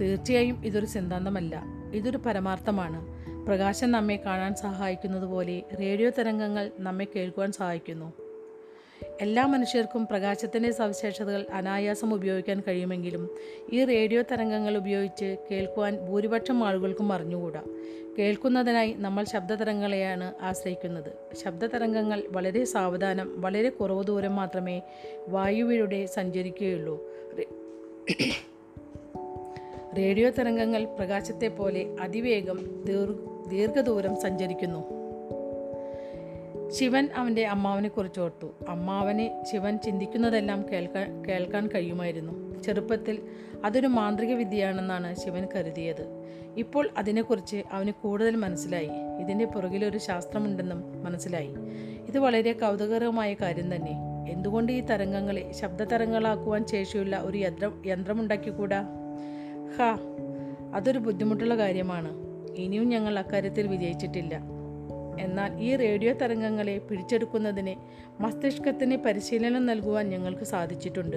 തീർച്ചയായും 0.00 0.66
ഇതൊരു 0.66 0.86
സിദ്ധാന്തമല്ല. 0.86 1.79
ഇതൊരു 1.94 2.16
പരമാർത്ഥമാണ്. 2.16 3.06
പ്രകാശം 3.46 3.90
നമ്മെ 3.90 4.16
കാണാൻ 4.16 4.54
സഹായിക്കുന്നത് 4.54 5.24
പോലെ 5.24 5.62
റേഡിയോ 5.80 6.10
തരംഗങ്ങൾ 6.10 6.70
നമ്മെ 6.78 7.06
കേൾക്കുവാൻ 7.16 7.52
സഹായിക്കുന്നു. 7.52 8.12
എല്ലാ 9.20 9.46
മനുഷ്യർക്കും 9.46 10.06
പ്രകാശത്തിന്റെ 10.06 10.70
സവിശേഷതകൾ 10.70 11.46
അനായാസം 11.52 12.14
ഉപയോഗിക്കാൻ 12.14 12.62
കഴിയുമെങ്കിലും 12.68 13.30
ഈ 13.72 13.84
റേഡിയോ 13.84 14.22
തരംഗങ്ങൾ 14.22 14.76
ഉപയോഗിച്ച് 14.76 15.36
കേൾക്കുവാൻ 15.50 15.96
ഭൂരിപക്ഷം 15.96 16.64
ആളുകൾക്കും 16.64 17.12
അറിഞ്ഞുകൂടാ. 17.12 17.62
കേൾക്കുന്നതിനായി 18.18 18.92
നമ്മൾ 18.92 19.24
ശബ്ദതരംഗങ്ങളെയാണ് 19.24 20.34
ആശ്രയിക്കുന്നത്. 20.40 21.34
ശബ്ദതരംഗങ്ങൾ 21.44 22.22
വളരെ 22.28 22.64
സാവധാനം 22.64 23.40
വളരെ 23.40 23.68
കുറവ് 23.68 24.04
ദൂരം 24.04 24.36
മാത്രമേ 24.36 24.82
വായുവിലൂടെ 25.28 26.06
സഞ്ചരിക്കുകയുള്ളൂ. 26.06 27.10
റേഡിയോ 29.98 30.30
തരംഗങ്ങൾ 30.30 30.84
പ്രകാശത്തെ 30.84 31.48
പോലെ 31.48 31.96
അതിവേഗം 32.00 32.84
ദീർ 32.84 33.18
ദീർഘദൂരം 33.48 34.20
സഞ്ചരിക്കുന്നു. 34.20 35.00
ശിവൻ 36.68 37.08
അവന്റെ 37.16 37.46
അമ്മാവനെ 37.46 37.88
കുറിച്ച് 37.88 38.20
ഓർത്തു. 38.20 38.54
അമ്മാവനെ 38.68 39.44
ശിവൻ 39.52 39.76
ചിന്തിക്കുന്നതെല്ലാം 39.76 40.64
കേൾക്കാൻ 40.72 41.24
കേൾക്കാൻ 41.24 41.68
കഴിയുമായിരുന്നു. 41.74 42.62
ചെറുപ്പത്തിൽ 42.62 43.22
അതൊരു 43.64 43.86
മാന്ത്രിക 43.86 44.34
വിദ്യയാണെന്നാണ് 44.34 45.16
ശിവൻ 45.16 45.48
കരുതിയത്. 45.54 46.24
ഇപ്പോൾ 46.56 46.90
അതിനെക്കുറിച്ച് 46.96 47.62
അവന് 47.72 47.90
കൂടുതൽ 47.90 48.36
മനസ്സിലായി. 48.36 48.90
ഇതിന്റെ 49.20 49.44
പുറകിലൊരു 49.44 49.98
ശാസ്ത്രമുണ്ടെന്നും 49.98 51.04
മനസ്സിലായി. 51.04 51.54
ഇത് 52.08 52.18
വളരെ 52.18 52.52
കൗതുകകരമായ 52.52 53.34
കാര്യം 53.34 53.74
തന്നെ. 53.74 53.92
എന്തുകൊണ്ട് 54.30 54.72
ഈ 54.72 54.80
തരംഗങ്ങളെ 54.80 55.52
ശബ്ദ 55.52 55.82
തരംഗങ്ങളാക്കുവാൻ 55.82 56.66
ശേഷിയുള്ള 56.66 57.16
ഒരു 57.16 57.38
യന്ത്രം 57.38 57.82
യന്ത്രമുണ്ടാക്കിക്കൂടാ 57.86 58.99
ഹാ 59.76 59.98
അതൊരു 60.74 60.98
ബുദ്ധിമുട്ടുള്ള 60.98 61.56
കാര്യമാണ്. 61.56 62.10
ഇനിയും 62.56 62.88
ഞങ്ങൾ 62.88 63.18
അക്കാര്യത്തിൽ 63.18 63.66
വിജയിച്ചിട്ടില്ല. 63.66 64.40
എന്നാൽ 65.20 65.58
ഈ 65.58 65.76
റേഡിയോ 65.76 66.12
തരംഗങ്ങളെ 66.12 66.78
പിടിച്ചെടുക്കുന്നതിന് 66.78 67.74
മസ്തിഷ്കത്തിന് 68.22 68.96
പരിശീലനം 68.96 69.66
നൽകുവാൻ 69.66 70.08
ഞങ്ങൾക്ക് 70.08 70.44
സാധിച്ചിട്ടുണ്ട്. 70.44 71.16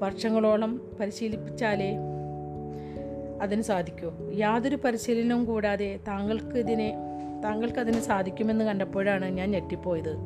വർഷങ്ങളോളം 0.00 0.90
പരിശീലിപ്പിച്ചാലേ 1.00 1.96
അതിന് 3.42 3.62
സാധിക്കൂ. 3.62 4.32
യാതൊരു 4.32 4.76
പരിശീലനവും 4.76 5.44
കൂടാതെ 5.44 6.00
താങ്കൾക്ക് 6.08 6.58
ഇതിനെ 6.58 6.94
താങ്കൾക്കതിന് 7.44 8.00
സാധിക്കുമെന്ന് 8.00 8.64
കണ്ടപ്പോഴാണ് 8.64 9.24
ഞാൻ 9.24 9.50
ഞെട്ടിപ്പോയത്. 9.50 10.16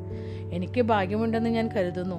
എനിക്ക് 0.52 0.80
ഭാഗ്യമുണ്ടെന്ന് 0.80 1.50
ഞാൻ 1.50 1.68
കരുതുന്നു. 1.68 2.16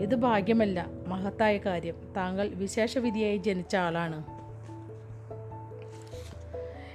ഇത് 0.00 0.14
ഭാഗ്യമല്ല 0.14 0.86
മഹത്തായ 1.06 1.58
കാര്യം. 1.58 1.94
താങ്കൾ 2.16 2.48
വിശേഷവിധിയായി 2.48 3.36
ജനിച്ച 3.36 3.76
ആളാണ്. 3.76 4.31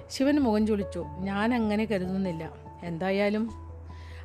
ശിവൻ 0.09 0.39
മുഖം 0.39 0.67
ചൊളിച്ചു. 0.67 1.05
ഞാൻ 1.19 1.53
അങ്ങനെ 1.53 1.85
കരുതുന്നില്ല. 1.85 2.51
എന്തായാലും 2.83 3.49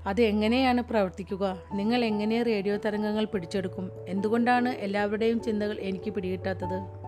അത് 0.07 0.23
എങ്ങനെയാണ് 0.23 0.83
പ്രവർത്തിക്കുക? 0.83 1.63
നിങ്ങൾ 1.75 2.05
എങ്ങനെ 2.05 2.43
റേഡിയോ 2.43 2.77
തരംഗങ്ങൾ 2.77 3.25
പിടിച്ചെടുക്കും? 3.25 3.91
എന്തുകൊണ്ടാണ് 4.09 4.69
എല്ലാവരുടെയും 4.69 5.41
ചിന്തകൾ 5.41 5.79
എനിക്ക് 5.81 6.11
പിടികിട്ടാത്തത്? 6.11 7.03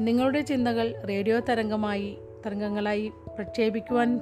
നിങ്ങളുടെ 0.00 0.40
ചിന്തകൾ 0.40 0.94
റേഡിയോ 1.08 1.40
തരംഗമായി 1.40 2.18
തരംഗങ്ങളായി 2.46 3.08
പ്രക്ഷേപിക്കുവാൻ 3.08 4.20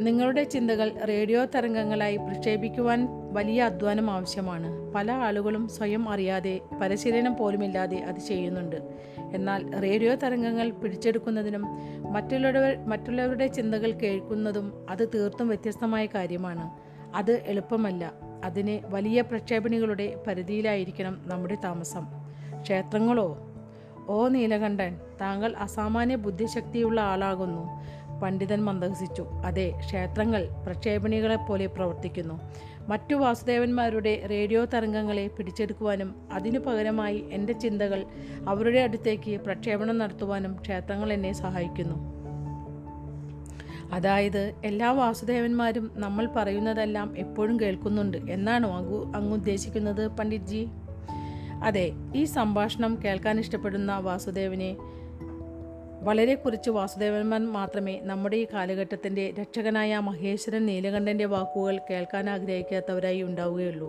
നിങ്ങളുടെ 0.00 0.44
ചിന്തകൾ 0.44 0.92
റേഡിയോ 1.08 1.44
തരംഗങ്ങളായി 1.44 2.16
പ്രക്ഷേപിക്കുവാൻ 2.16 3.08
വലിയ 3.32 3.62
അധ്വാനം 3.62 4.10
ആവശ്യമാണ്. 4.10 4.92
പല 4.92 5.12
ആളുകളും 5.12 5.68
സ്വയം 5.68 6.08
അറിയാതെ 6.08 6.60
പരിശീലനം 6.80 7.36
പോലുമില്ലാതെ 7.36 7.96
അത് 7.96 8.16
ചെയ്യുന്നുണ്ട്. 8.16 8.76
എന്നാൽ 9.34 9.80
റേഡിയോ 9.80 10.14
തരംഗങ്ങൾ 10.14 10.70
പിടിച്ചെടുക്കുന്നതിനും 10.70 11.64
മറ്റുള്ളവർ 12.12 12.76
മറ്റുള്ളവരുടെ 12.86 13.46
ചിന്തകൾ 13.46 13.90
കേൾക്കുന്നതും 13.90 14.86
അത് 14.90 15.08
തീർത്തും 15.08 15.48
വ്യത്യസ്തമായ 15.48 16.06
കാര്യമാണ്. 16.06 16.70
അത് 17.16 17.42
എളുപ്പമല്ല. 17.46 18.12
അതിന് 18.44 18.86
വലിയ 18.86 19.20
പ്രക്ഷേപണികളുടെ 19.20 20.22
പരിധിയിലായിരിക്കണം 20.26 21.20
നമ്മുടെ 21.24 21.54
താമസം. 21.64 22.06
ക്ഷേത്രങ്ങളോ? 22.62 23.46
ഓ 24.08 24.28
നീലകണ്ഠൻ 24.28 24.96
താങ്കൾ 25.20 25.56
അസാമാന്യ 25.56 26.16
ബുദ്ധിശക്തിയുള്ള 26.16 27.00
ആളാകുന്നു. 27.00 27.79
പണ്ഡിതൻ 28.22 28.64
മന്ദഹസിച്ചു 28.64 29.22
അതെ 29.22 29.72
ക്ഷേത്രങ്ങൾ 29.78 30.48
പ്രക്ഷേപണികളെപ്പോലെ 30.66 31.66
പ്രവർത്തിക്കുന്നു. 31.66 32.40
മറ്റു 32.88 33.14
വാസുദേവന്മാരുടെ 33.14 34.26
റേഡിയോ 34.30 34.64
തരംഗങ്ങളെ 34.64 35.28
പിടിച്ചെടുക്കുവാനും 35.28 36.14
അതിനു 36.32 36.58
പകരമായി 36.58 37.24
എന്റെ 37.30 37.52
ചിന്തകൾ 37.52 38.04
അവരുടെ 38.48 38.80
അടുത്തേക്ക് 38.80 39.40
പ്രക്ഷേപണം 39.40 39.98
നടത്തുവാനും 39.98 40.56
ക്ഷേത്രങ്ങൾ 40.60 41.12
എന്നെ 41.12 41.32
സഹായിക്കുന്നു. 41.32 42.20
അതായത് 43.92 44.54
എല്ലാ 44.64 44.90
വാസുദേവന്മാരും 44.90 45.90
നമ്മൾ 45.94 46.28
പറയുന്നതെല്ലാം 46.36 47.18
എപ്പോഴും 47.18 47.60
കേൾക്കുന്നുണ്ട് 47.60 48.16
എന്നാണോ 48.16 48.76
അങ്ങ് 48.76 49.14
അങ്ങ് 49.14 49.32
ഉദ്ദേശിക്കുന്നത് 49.32 50.08
പണ്ഡിറ്റ്ജി? 50.08 50.68
അതെ 51.64 51.92
ഈ 52.14 52.24
സംഭാഷണം 52.24 52.98
കേൾക്കാൻ 53.04 53.40
ഇഷ്ടപ്പെടുന്ന 53.40 53.98
വാസുദേവനെ 53.98 54.76
വളരെ 56.02 56.34
കുറച്ച് 56.34 56.70
വാസുദേവന്മാർ 56.70 57.40
മാത്രമേ 57.40 58.00
നമ്മുടെ 58.02 58.36
ഈ 58.36 58.46
കാലഘട്ടത്തിന്റെ 58.52 59.34
രക്ഷകനായ 59.40 59.98
മഹേശ്വരൻ 59.98 60.66
നീലകണ്ഠന്റെ 60.66 61.24
വാക്കുകൾ 61.24 61.78
കേൾക്കാൻ 61.90 62.30
ആഗ്രഹിക്കാത്തവരായി 62.30 63.22
ഉണ്ടാവുകയുള്ളൂ. 63.22 63.88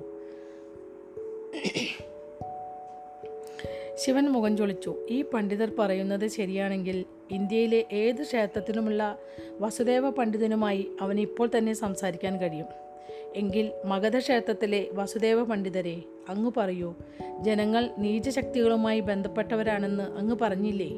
ശിവൻ 3.95 4.23
മുഖം 4.23 4.57
ചൊളിച്ചു. 4.57 5.07
ഈ 5.09 5.21
പണ്ഡിതർ 5.21 5.71
പറയുന്നത് 5.79 6.27
ശരിയാണെങ്കിൽ 6.27 7.05
ഇന്ത്യയിലെ 7.31 7.85
ഏത് 7.91 8.21
ക്ഷേത്രത്തിലുമുള്ള 8.21 9.17
വസുദേവ 9.59 10.09
പണ്ഡിതനുമായി 10.09 10.87
അവൻ 11.01 11.19
ഇപ്പോൾ 11.19 11.49
തന്നെ 11.57 11.73
സംസാരിക്കാൻ 11.73 12.39
കഴിയും. 12.39 12.90
എങ്കിൽ 13.35 13.71
മഗധ 13.85 14.19
ക്ഷേത്രത്തിലെ 14.19 14.87
വസുദേവ 14.93 15.43
പണ്ഡിതരെ 15.43 16.01
അങ്ങ് 16.29 16.51
പറയൂ 16.57 16.95
ജനങ്ങൾ 17.41 17.89
നീചശക്തികളുമായി 17.97 18.99
ബന്ധപ്പെട്ടവരാണെന്ന് 18.99 20.03
അങ്ങ് 20.03 20.35
പറഞ്ഞില്ലേ? 20.41 20.89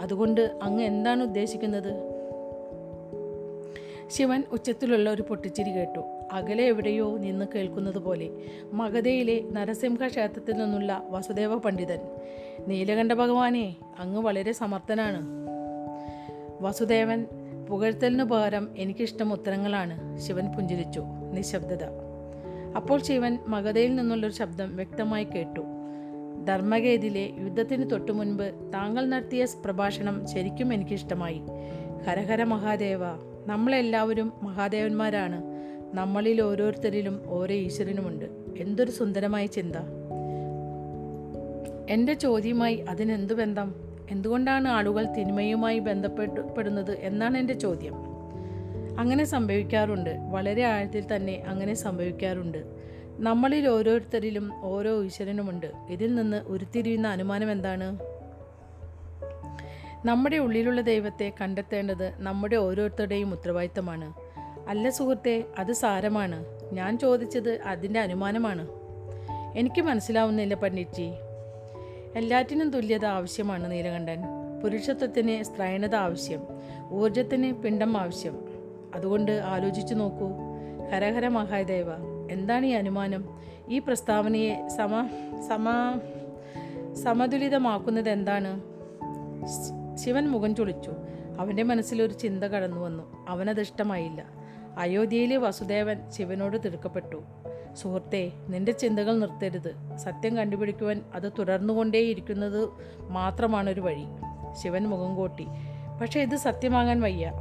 അതുകൊണ്ട് 0.00 0.58
അങ്ങ് 0.62 0.84
എന്താണ് 0.84 1.22
ഉദ്ദേശിക്കുന്നത്? 1.22 2.14
ശിവൻ 4.08 4.42
ഉച്ചത്തിലുള്ള 4.52 5.10
ഒരു 5.10 5.22
പൊട്ടിച്ചിരി 5.22 5.70
കേട്ടു. 5.70 6.00
അകലെ 6.32 6.64
എവിടെയോ 6.64 7.18
നിന്ന് 7.18 7.46
കേൾക്കുന്നത് 7.54 7.98
പോലെ 7.98 8.30
മഗധയിലെ 8.72 9.42
നരസിംഹ 9.52 10.06
ക്ഷേത്രത്തിൽ 10.06 10.52
നിന്നുള്ള 10.52 11.02
വസുദേവ 11.10 11.56
പണ്ഡിതൻ 11.56 11.98
നീലകണ്ഠ 12.68 13.12
ഭഗവാനെ 13.12 13.76
അങ്ങ് 13.98 14.20
വളരെ 14.20 14.52
സമർത്ഥനാണ്. 14.52 15.26
വസുദേവൻ 16.60 17.26
പുകഴ്ത്തലിനു 17.68 18.24
പകരം 18.24 18.68
എനിക്കിഷ്ടം 18.76 19.32
ഉത്തരങ്ങളാണ് 19.32 20.18
ശിവൻ 20.18 20.46
പുഞ്ചിരിച്ചു. 20.52 21.04
നിശബ്ദത. 21.34 21.84
അപ്പോൾ 22.76 23.02
ശിവൻ 23.02 23.38
മഗധയിൽ 23.48 23.94
നിന്നുള്ളൊരു 23.94 24.34
ശബ്ദം 24.34 24.76
വ്യക്തമായി 24.76 25.24
കേട്ടു. 25.24 25.60
ധർമ്മഗേതിലെ 26.48 27.30
യുദ്ധത്തിന് 27.38 27.90
തൊട്ടു 27.90 28.12
മുൻപ് 28.12 28.70
താങ്കൾ 28.74 29.06
നടത്തിയ 29.06 29.46
പ്രഭാഷണം 29.64 30.26
ശരിക്കും 30.26 30.74
എനിക്കിഷ്ടമായി. 30.74 31.42
ഹരഹര 32.06 32.44
മഹാദേവ 32.44 32.98
നമ്മളെല്ലാവരും 33.46 34.32
മഹാദേവന്മാരാണ്. 34.42 35.42
നമ്മളിൽ 35.94 36.42
ഓരോരുത്തരിലും 36.42 37.22
ഓരോ 37.26 37.54
ഈശ്വരനുമുണ്ട്. 37.54 38.24
എന്തൊരു 38.56 38.90
സുന്ദരമായ 38.90 39.46
ചിന്ത. 39.46 39.76
എന്റെ 41.88 42.14
ചോദ്യമായി 42.14 42.76
അതിനെന്തു 42.76 43.34
ബന്ധം? 43.34 43.74
എന്തുകൊണ്ടാണ് 44.10 44.68
ആളുകൾ 44.68 45.04
തിന്മയുമായി 45.04 45.78
ബന്ധപ്പെട്ടപ്പെടുന്നത് 45.78 46.92
എന്നാണ് 46.92 47.38
എന്റെ 47.38 47.54
ചോദ്യം. 47.54 48.13
അങ്ങനെ 48.98 49.24
സംഭവിക്കാറുണ്ട്. 49.24 50.10
വളരെ 50.30 50.62
ആഴത്തിൽ 50.62 51.16
തന്നെ 51.16 51.42
അങ്ങനെ 51.46 51.74
സംഭവിക്കാറുണ്ട്. 51.74 52.58
നമ്മളിൽ 53.18 53.68
ഓരോരുത്തരിലും 53.68 54.50
ഓരോ 54.62 55.04
ഈശ്വരനുമുണ്ട്. 55.04 55.72
ഇതിൽ 55.90 56.14
നിന്ന് 56.14 56.36
ഉരുത്തിരിയുന്ന 56.36 57.08
അനുമാനം 57.08 57.52
എന്താണ്? 57.52 57.98
നമ്മുടെ 60.06 60.36
ഉള്ളിലുള്ള 60.36 60.80
ദൈവത്തെ 60.80 61.32
കണ്ടെത്തേണ്ടത് 61.40 62.12
നമ്മുടെ 62.16 62.56
ഓരോരുത്തരുടെയും 62.56 63.32
ഉത്തരവാദിത്തമാണ്. 63.32 64.14
അല്ല 64.68 64.90
സുഹൃത്തെ 64.90 65.44
അത് 65.58 65.72
സാരമാണ്. 65.72 66.44
ഞാൻ 66.72 66.98
ചോദിച്ചത് 66.98 67.62
അതിന്റെ 67.62 68.00
അനുമാനമാണ്. 68.00 68.68
എനിക്ക് 69.56 69.82
മനസ്സിലാവുന്നില്ല 69.82 70.54
പണ്ഡിറ്റ്ജി. 70.54 71.10
എല്ലാറ്റിനും 72.16 72.70
തുല്യത 72.70 73.04
ആവശ്യമാണ് 73.04 73.70
നീലകണ്ഠൻ. 73.70 74.18
പുരുഷത്വത്തിന് 74.62 75.42
സ്ത്രൈണത 75.42 75.94
ആവശ്യം. 75.94 76.40
ഊർജത്തിന് 76.92 77.52
പിണ്ടം 77.52 77.98
ആവശ്യം. 77.98 78.53
അതുകൊണ്ട് 78.94 79.32
ആലോചിച്ചു 79.32 79.94
നോക്കൂ. 79.94 80.28
ഹരഹര 80.92 81.28
മഹാദേവ 81.28 81.86
എന്താണ് 82.30 82.66
ഈ 82.66 82.70
അനുമാനം? 82.70 83.28
ഈ 83.68 83.78
പ്രസ്താവനയെ 83.78 84.68
സമ 84.68 85.08
സമ 85.48 85.70
സമതുലിതമാക്കുന്നത് 86.92 88.08
എന്താണ്? 88.08 88.60
ശിവൻ 89.96 90.28
മുഖം 90.28 90.54
ചൊളിച്ചു. 90.54 90.92
അവന്റെ 91.38 91.62
മനസ്സിലൊരു 91.62 92.12
ചിന്ത 92.12 92.44
കടന്നു 92.44 92.80
വന്നു. 92.80 93.26
അവനത് 93.28 93.60
ഇഷ്ടമായില്ല 93.60 94.24
അയോധ്യയിലെ 94.78 95.36
വസുദേവൻ 95.36 96.10
ശിവനോട് 96.10 96.56
തിടുക്കപ്പെട്ടു. 96.64 97.22
സുഹൃത്തെ 97.74 98.32
നിന്റെ 98.48 98.72
ചിന്തകൾ 98.72 99.18
നിർത്തരുത്. 99.18 99.96
സത്യം 99.96 100.36
കണ്ടുപിടിക്കുവാൻ 100.36 101.02
അത് 101.14 101.32
തുടർന്നുകൊണ്ടേയിരിക്കുന്നത് 101.38 102.68
മാത്രമാണ് 103.00 103.70
ഒരു 103.70 103.80
വഴി. 103.80 104.04
ശിവൻ 104.62 104.86
മുഖം 104.86 105.16
കോട്ടി. 105.16 105.46
പക്ഷേ 106.00 106.20
ഇത് 106.20 106.36
സത്യമാകാൻ 106.36 107.00
വയ്യ. 107.00 107.32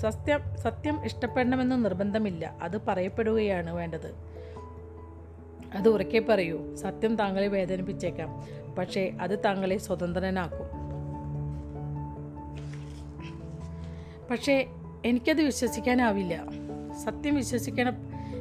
സത്യം 0.00 0.40
സത്യം 0.58 1.04
ഇഷ്ടപ്പെടണമെന്ന് 1.04 1.84
നിർബന്ധമില്ല. 1.84 2.56
അത് 2.62 2.86
പറയപ്പെടുകയാണ് 2.86 3.70
വേണ്ടത്. 3.70 4.14
അത് 5.74 5.88
ഉറക്കെ 5.88 6.18
പറയൂ. 6.18 6.74
സത്യം 6.74 7.16
താങ്കളെ 7.16 7.48
വേദനിപ്പിച്ചേക്കാം. 7.48 8.42
പക്ഷേ 8.74 9.16
അത് 9.20 9.44
താങ്കളെ 9.44 9.78
സ്വതന്ത്രനാക്കും. 9.78 10.86
പക്ഷേ 14.30 14.66
എനിക്കത് 15.04 15.42
വിശ്വസിക്കാനാവില്ല. 15.42 16.44
സത്യം 17.04 17.34
വിശ്വസിക്കണം 17.34 17.94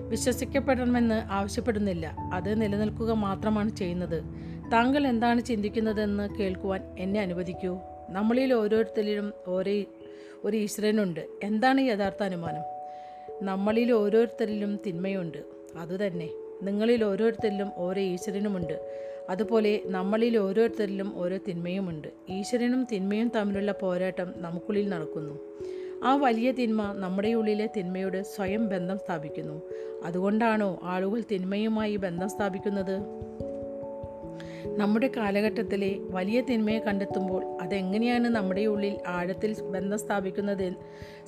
വിശ്വസിക്കപ്പെടണമെന്ന് 0.10 1.16
ആവശ്യപ്പെടുന്നില്ല. 1.16 2.16
അത് 2.34 2.62
നിലനിൽക്കുക 2.62 3.12
മാത്രമാണ് 3.12 3.70
ചെയ്യുന്നത്. 3.70 4.24
താങ്കൾ 4.72 5.08
എന്താണ് 5.08 5.42
ചിന്തിക്കുന്നതെന്ന് 5.42 6.36
കേൾക്കുവാൻ 6.36 6.82
എന്നെ 7.00 7.20
അനുവദിക്കൂ. 7.20 7.80
നമ്മളിൽ 8.10 8.54
ഓരോരുത്തരിലും 8.54 9.34
ഓരോ 9.48 9.84
ഒരു 10.46 10.58
ഈശ്വരനുണ്ട്. 10.58 11.28
എന്താണ് 11.44 11.82
യഥാർത്ഥ 11.82 12.24
അനുമാനം? 12.24 12.62
നമ്മളിൽ 13.42 13.92
ഓരോരുത്തരിലും 13.92 14.80
തിന്മയുണ്ട്. 14.88 15.38
അതുതന്നെ 15.78 16.30
നിങ്ങളിൽ 16.64 17.04
ഓരോരുത്തരിലും 17.04 17.72
ഓരോ 17.76 18.02
ഈശ്വരനുമുണ്ട്. 18.02 19.06
അതുപോലെ 19.30 19.80
നമ്മളിൽ 19.86 20.38
ഓരോരുത്തരിലും 20.38 21.14
ഓരോ 21.16 21.38
തിന്മയുമുണ്ട്. 21.48 22.08
ഈശ്വരനും 22.30 22.88
തിന്മയും 22.92 23.32
തമ്മിലുള്ള 23.36 23.72
പോരാട്ടം 23.72 24.34
നമുക്കുള്ളിൽ 24.38 24.90
നടക്കുന്നു. 24.90 25.40
ആ 26.04 26.16
വലിയ 26.16 26.52
തിന്മ 26.52 26.94
നമ്മുടെ 26.94 27.34
ഉള്ളിലെ 27.34 27.70
തിന്മയോട് 27.78 28.24
സ്വയം 28.24 28.70
ബന്ധം 28.70 28.98
സ്ഥാപിക്കുന്നു. 28.98 29.62
അതുകൊണ്ടാണോ 30.04 30.80
ആളുകൾ 30.84 31.24
തിന്മയുമായി 31.32 31.96
ബന്ധം 31.96 32.30
സ്ഥാപിക്കുന്നത്? 32.30 33.02
നമ്മുടെ 34.78 35.12
കാലഘട്ടത്തിലെ 35.18 35.96
വലിയ 36.00 36.42
തിന്മയെ 36.42 36.80
കണ്ടെത്തുമ്പോൾ 36.80 37.58
അതെങ്ങനെയാണ് 37.62 38.28
നമ്മുടെ 38.28 38.66
ഉള്ളിൽ 38.66 39.00
ആഴത്തിൽ 39.08 39.62
ബന്ധം 39.62 40.00
സ്ഥാപിക്കുന്നത് 40.00 40.74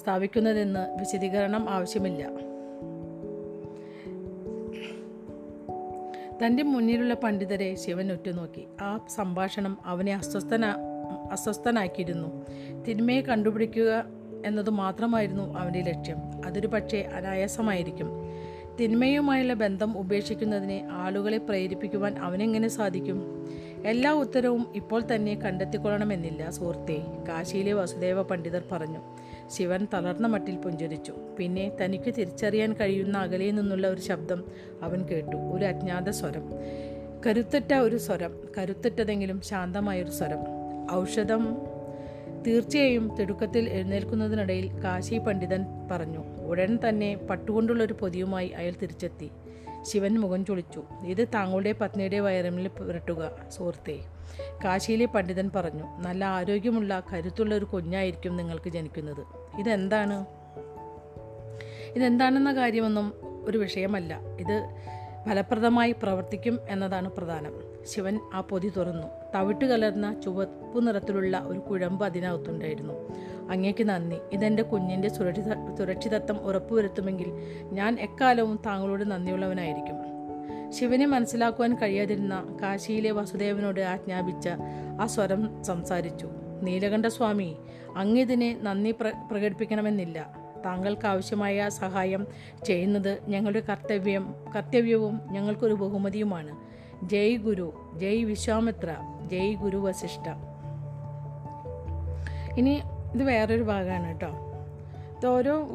സ്ഥാപിക്കുന്നതെന്ന് 0.04 1.00
വിശദീകരണം 1.00 1.70
ആവശ്യമില്ല. 1.70 2.30
തന്റെ 6.46 6.64
മുന്നിലുള്ള 6.64 7.14
പണ്ഡിതരെ 7.14 7.76
ശിവൻ 7.76 8.12
ഉറ്റുനോക്കി. 8.12 8.68
ആ 8.82 9.06
സംഭാഷണം 9.16 9.78
അവനെ 9.86 10.16
അസ്വസ്ഥന 10.16 10.66
അസ്വസ്ഥനാക്കിയിരുന്നു. 11.32 12.46
തിന്മയെ 12.88 13.22
കണ്ടുപിടിക്കുക 13.22 14.06
എന്നത് 14.46 14.70
മാത്രമായിരുന്നു 14.70 15.58
അവന്റെ 15.58 15.82
ലക്ഷ്യം. 15.82 16.18
അതൊരു 16.46 16.68
പക്ഷേ 16.68 17.02
അനായാസമായിരിക്കും. 17.02 18.27
തിന്മയുമായുള്ള 18.80 19.54
ബന്ധം 19.54 19.98
ഉപേക്ഷിക്കുന്നതിനെ 19.98 20.88
ആളുകളെ 20.92 21.38
പ്രേരിപ്പിക്കുവാൻ 21.38 22.18
അവനെങ്ങനെ 22.18 22.68
സാധിക്കും? 22.68 23.48
എല്ലാ 23.86 24.12
ഉത്തരവും 24.12 24.68
ഇപ്പോൾ 24.76 25.04
തന്നെ 25.16 25.36
കണ്ടെത്തിക്കൊള്ളണമെന്നില്ല 25.36 26.50
സുഹൃത്തെ 26.50 27.04
കാശിയിലെ 27.28 27.74
വസുദേവ 27.74 28.22
പണ്ഡിതർ 28.22 28.64
പറഞ്ഞു. 28.72 29.00
ശിവൻ 29.48 29.88
തളർന്ന 29.94 30.28
മട്ടിൽ 30.28 30.56
പുഞ്ചരിച്ചു. 30.56 31.14
പിന്നെ 31.40 31.72
തനിക്ക് 31.84 32.14
തിരിച്ചറിയാൻ 32.18 32.74
കഴിയുന്ന 32.74 33.18
അകലെ 33.18 33.52
നിന്നുള്ള 33.52 33.88
ഒരു 33.88 34.02
ശബ്ദം 34.02 34.44
അവൻ 34.82 35.06
കേട്ടു. 35.06 35.36
ഒരു 35.36 35.66
അജ്ഞാത 35.66 36.10
സ്വരം. 36.10 36.44
കരുത്തുറ്റ 37.26 37.74
ഒരു 37.74 37.98
സ്വരം. 37.98 38.40
കരുത്തുറ്റതെങ്കിലും 38.58 39.42
ശാന്തമായൊരു 39.42 40.12
സ്വരം. 40.12 40.40
ഔഷധം 40.92 41.58
തീർച്ചയായും 42.46 43.16
തിടുക്കത്തിൽ 43.16 43.70
എഴുന്നേൽക്കുന്നതിനിടയിൽ 43.70 44.84
കാശി 44.84 45.18
പണ്ഡിതൻ 45.18 45.66
പറഞ്ഞു 45.92 46.46
ഉടൻ 46.46 46.80
തന്നെ 46.90 47.16
പട്ടുകൊണ്ടുള്ള 47.16 47.84
ഒരു 47.84 47.94
പൊതിയുമായി 47.94 48.48
അയാൾ 48.48 48.74
തിരിച്ചെത്തി. 48.82 49.32
ശിവൻ 49.82 50.20
മുഖം 50.20 50.46
ചൊളിച്ചു 50.46 50.84
ഇത് 51.06 51.28
താങ്കളുടെ 51.28 51.72
പത്നിയുടെ 51.72 52.20
വയറമിൽ 52.20 52.68
പുരട്ടുക 52.68 53.38
സുഹൃത്തെ. 53.50 54.00
കാശിയിലെ 54.66 55.06
പണ്ഡിതൻ 55.06 55.52
പറഞ്ഞു 55.56 55.84
നല്ല 56.00 56.26
ആരോഗ്യമുള്ള 56.26 57.04
കരുത്തുള്ള 57.14 57.56
ഒരു 57.56 57.66
കുഞ്ഞായിരിക്കും 57.66 58.38
നിങ്ങൾക്ക് 58.38 58.70
ജനിക്കുന്നത്. 58.70 59.26
ഇതെന്താണ്? 59.60 60.26
ഇതെന്താണെന്ന 61.96 62.56
കാര്യമൊന്നും 62.56 63.14
ഒരു 63.46 63.58
വിഷയമല്ല. 63.58 64.20
ഇത് 64.40 64.76
ഫലപ്രദമായി 65.30 65.92
പ്രവർത്തിക്കും 65.92 66.60
എന്നതാണ് 66.70 67.12
പ്രധാനം. 67.12 67.67
ശിവൻ 67.88 68.20
ആ 68.34 68.42
പൊതി 68.42 68.70
തുറന്നു. 68.70 69.08
തവിട്ട് 69.36 69.66
കലർന്ന 69.66 70.22
ചുവപ്പ് 70.22 70.88
നിറത്തിലുള്ള 70.88 71.40
ഒരു 71.40 71.60
കുഴമ്പ് 71.60 72.06
അതിനകത്തുണ്ടായിരുന്നു. 72.06 72.94
അങ്ങേക്ക് 73.52 73.84
നന്ദി. 73.84 74.18
ഇതെന്റെ 74.34 74.64
കുഞ്ഞിന്റെ 74.64 75.10
സുരക്ഷിത 75.10 75.76
സുരക്ഷിതത്വം 75.78 76.38
ഉറപ്പുവരുത്തുമെങ്കിൽ 76.38 77.32
ഞാൻ 77.64 77.98
എക്കാലവും 78.00 78.60
താങ്കളോട് 78.66 79.12
നന്ദിയുള്ളവനായിരിക്കും. 79.12 79.96
ശിവനെ 80.72 81.06
മനസ്സിലാക്കുവാൻ 81.06 81.76
കഴിയാതിരുന്ന 81.76 82.58
കാശിയിലെ 82.62 83.12
വസുദേവനോട് 83.12 83.82
ആജ്ഞാപിച്ച 83.82 84.50
ആ 85.02 85.06
സ്വരം 85.06 85.64
സംസാരിച്ചു. 85.64 86.30
നീലകണ്ഠസ്വാമി 86.62 87.58
അങ്ങിതിനെ 87.96 88.60
നന്ദി 88.62 88.92
പ്ര 88.92 89.12
പ്രകടിപ്പിക്കണമെന്നില്ല. 89.32 90.48
താങ്കൾക്ക് 90.66 91.08
ആവശ്യമായ 91.08 91.70
സഹായം 91.70 92.28
ചെയ്യുന്നത് 92.66 93.18
ഞങ്ങളുടെ 93.28 93.60
കർത്തവ്യം 93.60 94.36
കർത്തവ്യവും 94.56 95.22
ഞങ്ങൾക്കൊരു 95.32 95.74
ബഹുമതിയുമാണ്. 95.74 96.77
ജയ് 97.04 97.38
ഗുരു 97.38 97.74
ജയ് 97.98 98.24
വിശ്വാമിത്ര 98.24 98.96
ജയ് 99.28 99.56
ഗുരു 99.56 99.78
വസിഷ്ഠ. 99.78 100.30
ഇനി 102.58 102.82
ഇത് 103.14 103.24
വേറൊരു 103.24 103.64
ഭാഗമാണ് 103.64 104.08
കേട്ടോ. 104.08 104.30
ഇത് 105.18 105.28
ഓരോ 105.28 105.68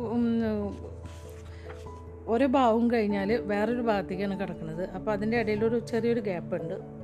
ഓരോ 2.27 2.47
ഭാവവും 2.47 2.91
കഴിഞ്ഞാൽ 2.91 3.33
വേറൊരു 3.33 3.83
ഭാഗത്തേക്കാണ് 3.83 4.41
കിടക്കുന്നത്. 4.41 4.91
അപ്പോൾ 4.91 5.13
അതിന്റെ 5.13 5.39
ഇടയിലൊരു 5.39 5.79
ചെറിയൊരു 5.79 6.21
ഗ്യാപ്പ് 6.21 6.57
ഉണ്ട് 6.57 7.03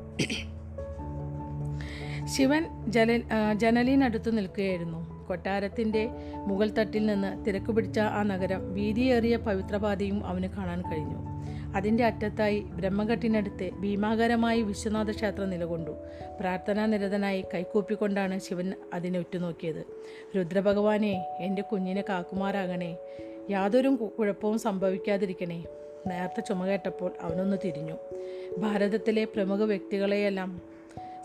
ശിവൻ 2.27 2.65
ജല 2.89 3.23
ജനലിനടുത്ത് 3.57 4.37
നിൽക്കുകയായിരുന്നു. 4.37 5.27
കൊട്ടാരത്തിന്റെ 5.29 6.11
മുകൾ 6.47 6.71
തട്ടിൽ 6.71 7.07
നിന്ന് 7.07 7.45
തിരക്ക് 7.47 7.73
പിടിച്ച 7.73 7.99
ആ 7.99 8.23
നഗരം 8.23 8.75
വീതിയേറിയ 8.75 9.37
പവിത്രപാതയും 9.37 10.27
അവന് 10.27 10.47
കാണാൻ 10.47 10.83
കഴിഞ്ഞു. 10.91 11.38
അതിന്റെ 11.77 12.05
അറ്റത്തായി 12.05 12.61
ബ്രഹ്മഘട്ടിനടുത്ത് 12.61 13.71
ഭീമാകരമായി 13.81 14.63
വിശ്വനാഥ 14.63 15.11
ക്ഷേത്രം 15.11 15.51
നിലകൊണ്ടു. 15.51 15.91
പ്രാർത്ഥനാ 16.41 16.87
നിരതനായി 16.87 17.45
കൈക്കൂപ്പിക്കൊണ്ടാണ് 17.55 18.39
ശിവൻ 18.39 18.73
അതിനെ 18.95 19.19
ഉറ്റുനോക്കിയത്. 19.19 19.85
രുദ്രഭഗവാനെ 20.37 21.27
എന്റെ 21.39 21.63
കുഞ്ഞിനെ 21.63 22.05
കാക്കുമാറാകണേ. 22.09 22.97
യാതൊരു 23.51 23.89
കുഴപ്പവും 24.19 24.59
സംഭവിക്കാതിരിക്കണേ. 24.59 25.65
നേർത്ത 26.07 26.41
ചുമ 26.41 26.67
കേട്ടപ്പോൾ 26.67 27.13
അവനൊന്ന് 27.21 27.57
തിരിഞ്ഞു. 27.65 27.95
ഭാരതത്തിലെ 28.59 29.25
പ്രമുഖ 29.25 29.65
വ്യക്തികളെയെല്ലാം 29.65 30.63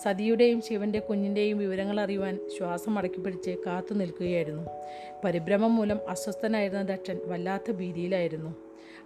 സതിയുടെയും 0.04 0.62
ശിവന്റെ 0.62 1.00
കുഞ്ഞിന്റെയും 1.00 1.58
വിവരങ്ങൾ 1.58 2.00
അറിയുവാൻ 2.00 2.40
ശ്വാസം 2.58 2.98
അടക്കിപ്പിടിച്ച് 2.98 3.56
കാത്തു 3.68 3.94
നിൽക്കുകയായിരുന്നു. 3.94 4.70
പരിഭ്രമം 5.24 5.76
മൂലം 5.76 6.10
അസ്വസ്ഥനായിരുന്ന 6.10 6.82
ദക്ഷൻ 6.82 7.20
വല്ലാത്ത 7.26 7.72
ഭീതിയിലായിരുന്നു. 7.72 8.56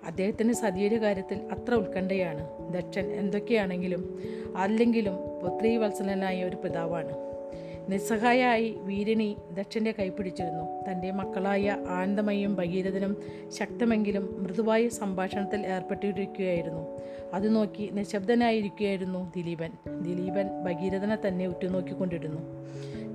അദ്ദേഹത്തിന് 0.05 0.53
സതിയുടെ 0.53 0.97
കാര്യത്തിൽ 0.97 1.37
അത്ര 1.37 1.73
ഉത്കണ്ഠയാണ്. 1.73 2.73
ദക്ഷൻ 2.73 3.11
എന്തൊക്കെയാണെങ്കിലും 3.11 4.19
അല്ലെങ്കിലും 4.55 5.15
പുത്രീവത്സലനായ 5.15 6.43
ഒരു 6.43 6.55
പിതാവാണ്. 6.55 7.27
നിസ്സഹായായി 7.89 8.75
വീരിണി 8.77 9.35
ദക്ഷന്റെ 9.53 9.93
കൈപ്പിടിച്ചിരുന്നു 9.99 10.91
തന്റെ 10.91 11.11
മക്കളായ 11.11 11.77
ആനന്ദമയും 11.87 12.55
ഭഗീരഥനും 12.55 13.17
ശക്തമെങ്കിലും 13.59 14.43
മൃദുവായ 14.43 14.87
സംഭാഷണത്തിൽ 14.87 15.67
ഏർപ്പെട്ടിരിക്കുകയായിരുന്നു. 15.67 16.97
അത് 17.33 17.55
നോക്കി 17.55 17.89
നിശബ്ദനായിരിക്കുകയായിരുന്നു 17.93 19.31
ദിലീപൻ. 19.35 19.69
ദിലീപൻ 20.01 20.63
ഭഗീരഥനെ 20.63 21.17
തന്നെ 21.27 21.47
ഉറ്റുനോക്കിക്കൊണ്ടിരുന്നു. 21.47 22.41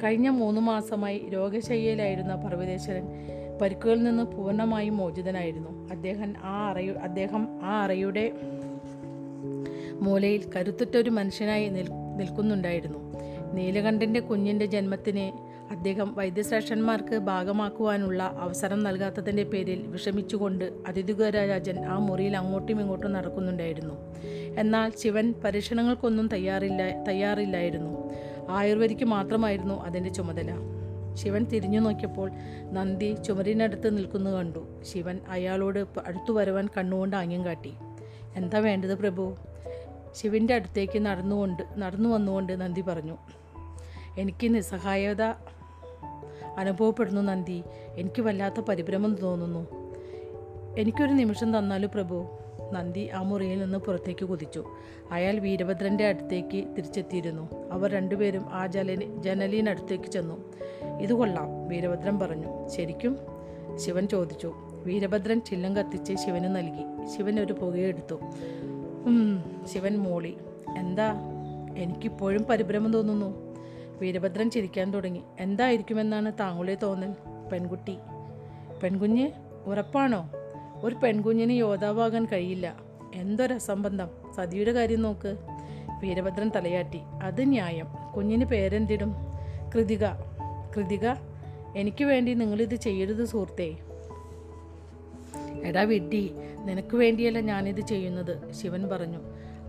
കഴിഞ്ഞ 0.04 0.28
മൂന്ന് 0.28 0.60
മാസമായി 0.60 1.18
രോഗശയ്യയിലായിരുന്ന 1.32 2.34
പർവതേശ്വരൻ 2.34 3.06
പരിക്കുകളിൽ 3.62 4.02
നിന്ന് 4.02 4.22
പൂർണമായും 4.22 4.96
മോചിതനായിരുന്നു. 4.96 5.88
അദ്ദേഹം 5.88 6.34
ആ 6.42 6.70
അറയു 6.70 6.92
അദ്ദേഹം 6.92 7.60
ആ 7.62 7.82
അറയുടെ 7.82 8.32
മൂലയിൽ 9.92 10.42
കരുത്തുറ്റൊരു 10.56 11.10
മനുഷ്യനായി 11.10 11.68
നിൽ 11.68 11.88
നിൽക്കുന്നുണ്ടായിരുന്നു. 12.16 12.98
നീലകണ്ഠന്റെ 13.52 14.20
കുഞ്ഞിന്റെ 14.20 14.66
ജന്മത്തിന് 14.66 15.52
അദ്ദേഹം 15.72 16.14
വൈദ്യശ്രേഷ്ഠന്മാർക്ക് 16.14 17.18
ഭാഗമാക്കുവാനുള്ള 17.18 18.22
അവസരം 18.22 18.82
നൽകാത്തതിന്റെ 18.82 19.42
പേരിൽ 19.42 19.86
വിഷമിച്ചുകൊണ്ട് 19.86 20.64
അതിഥിഗരാജൻ 20.88 21.84
ആ 21.84 21.98
മുറിയിൽ 21.98 22.36
അങ്ങോട്ടും 22.36 22.80
ഇങ്ങോട്ടും 22.80 23.12
നടക്കുന്നുണ്ടായിരുന്നു. 23.12 23.94
എന്നാൽ 24.58 24.92
ശിവൻ 24.98 25.34
പരീക്ഷണങ്ങൾക്കൊന്നും 25.44 26.28
തയ്യാറില്ല 26.28 27.04
തയ്യാറില്ലായിരുന്നു. 27.04 28.10
ആയുർവേദിക്ക് 28.48 29.04
മാത്രമായിരുന്നു 29.04 29.74
അതിന്റെ 29.74 30.10
ചുമതല. 30.10 30.50
ശിവൻ 31.14 31.44
തിരിഞ്ഞു 31.44 31.80
നോക്കിയപ്പോൾ 31.80 32.30
നന്ദി 32.72 33.16
ചുമരിനടുത്ത് 33.26 33.96
നിൽക്കുന്നു 33.96 34.30
കണ്ടു. 34.30 34.80
ശിവൻ 34.82 35.20
അയാളോട് 35.28 35.86
അടുത്തു 36.06 36.32
വരുവാൻ 36.32 36.68
കണ്ണുകൊണ്ട് 36.78 37.16
ആംഗ്യം 37.16 37.44
കാട്ടി. 37.44 37.72
എന്താ 38.36 38.58
വേണ്ടത് 38.58 38.98
പ്രഭു? 38.98 39.36
ശിവന്റെ 40.12 40.54
അടുത്തേക്ക് 40.54 40.98
നടന്നുകൊണ്ട് 40.98 41.62
നടന്നു 41.76 42.08
വന്നുകൊണ്ട് 42.08 42.60
നന്ദി 42.60 42.80
പറഞ്ഞു. 42.80 43.16
എനിക്ക് 44.18 44.54
നിസ്സഹായത 44.54 45.22
അനുഭവപ്പെടുന്നു 46.58 47.20
നന്ദി. 47.20 47.62
എനിക്ക് 47.96 48.22
വല്ലാത്ത 48.22 48.60
പരിഭ്രമം 48.60 49.14
തോന്നുന്നു. 49.14 49.66
എനിക്കൊരു 50.78 51.12
നിമിഷം 51.12 51.58
തന്നാലും 51.58 51.90
പ്രഭു? 51.94 52.28
നന്ദി 52.72 53.08
ആ 53.08 53.22
മുറിയിൽ 53.22 53.58
നിന്ന് 53.58 53.78
പുറത്തേക്ക് 53.78 54.24
കുതിച്ചു. 54.24 54.64
അയാൾ 55.10 55.38
വീരഭദ്രന്റെ 55.38 56.06
അടുത്തേക്ക് 56.06 56.64
തിരിച്ചെത്തിയിരുന്നു. 56.76 57.72
അവർ 57.72 57.92
രണ്ടുപേരും 57.92 58.46
ആ 58.52 58.66
ജലനി 58.66 59.22
ജനലിനടുത്തേക്ക് 59.22 60.04
ചെന്നു. 60.04 60.52
ഇത് 61.00 61.12
കൊള്ളാം 61.12 61.68
വീരഭദ്രൻ 61.68 62.18
പറഞ്ഞു. 62.18 62.68
ശരിക്കും? 62.68 63.18
ശിവൻ 63.76 64.08
ചോദിച്ചു. 64.08 64.52
വീരഭദ്രൻ 64.84 65.40
ചില്ലം 65.40 65.76
കത്തിച്ച് 65.76 66.14
ശിവന് 66.14 66.56
നൽകി. 66.56 67.16
ശിവൻ 67.16 67.40
ഒരു 67.40 67.52
പുകയെടുത്തു 67.52 68.20
ശിവൻ 69.72 69.96
മൂളി. 69.96 70.36
എന്താ? 70.78 71.12
എനിക്കിപ്പോഴും 71.76 72.42
പരിഭ്രമം 72.42 72.92
തോന്നുന്നു. 72.92 73.56
വീരഭദ്രൻ 74.00 74.50
ചിരിക്കാൻ 74.50 74.90
തുടങ്ങി. 74.94 75.22
എന്തായിരിക്കുമെന്നാണ് 75.40 76.32
താങ്കളുടെ 76.40 76.74
തോന്നൽ 76.74 77.14
പെൺകുട്ടി? 77.52 77.96
പെൺകുഞ്ഞ്? 78.82 79.30
ഉറപ്പാണോ? 79.66 80.30
ഒരു 80.82 80.94
പെൺകുഞ്ഞിന് 80.94 81.52
യോദ്ധാവാകാൻ 81.52 82.24
കഴിയില്ല. 82.24 82.76
എന്തൊരു 83.14 83.54
അസംബന്ധം 83.54 84.08
സതിയുടെ 84.36 84.72
കാര്യം 84.72 85.02
നോക്ക്. 85.02 85.36
വീരഭദ്രൻ 86.00 86.50
തലയാട്ടി. 86.56 87.00
അത് 87.22 87.48
ന്യായം. 87.48 87.86
കുഞ്ഞിന് 88.16 88.44
പേരെന്തിടും? 88.44 89.14
കൃതിക. 89.74 90.06
കൃതിക 90.76 91.08
എനിക്ക് 91.76 92.04
വേണ്ടി 92.04 92.34
നിങ്ങളിത് 92.34 92.74
ചെയ്യരുത് 92.74 93.24
സുഹൃത്തേ. 93.24 93.76
എടാ 95.64 95.82
വിഡ്ഡി 95.82 96.34
നിനക്ക് 96.64 96.96
വേണ്ടിയല്ല 96.96 97.40
ഞാനിത് 97.40 97.80
ചെയ്യുന്നത് 97.80 98.52
ശിവൻ 98.52 98.88
പറഞ്ഞു. 98.88 99.18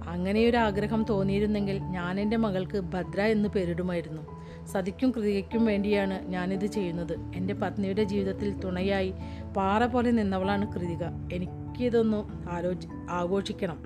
അങ്ങനെയൊരു 0.08 0.58
ആഗ്രഹം 0.58 1.06
തോന്നിയിരുന്നെങ്കിൽ 1.10 1.78
ഞാൻ 1.78 2.19
എന്റെ 2.19 2.38
മകൾക്ക് 2.38 2.80
ഭദ്ര 2.80 3.21
എന്ന് 3.21 3.49
പേരിടുമായിരുന്നു. 3.49 4.43
സതിക്കും 4.71 5.12
കൃതികയ്ക്കും 5.12 5.65
വേണ്ടിയാണ് 5.65 6.28
ഞാനിത് 6.28 6.65
ചെയ്യുന്നത്. 6.65 7.13
എന്റെ 7.36 7.54
പത്നിയുടെ 7.54 8.04
ജീവിതത്തിൽ 8.04 8.60
തുണയായി 8.60 9.13
പാറ 9.58 9.86
പോലെ 9.86 10.12
നിന്നവളാണ് 10.12 10.73
കൃതിക. 10.73 11.04
എനിക്കിതൊന്ന് 11.34 12.49
ആലോചി 12.49 12.88
ആഘോഷിക്കണം. 13.10 13.84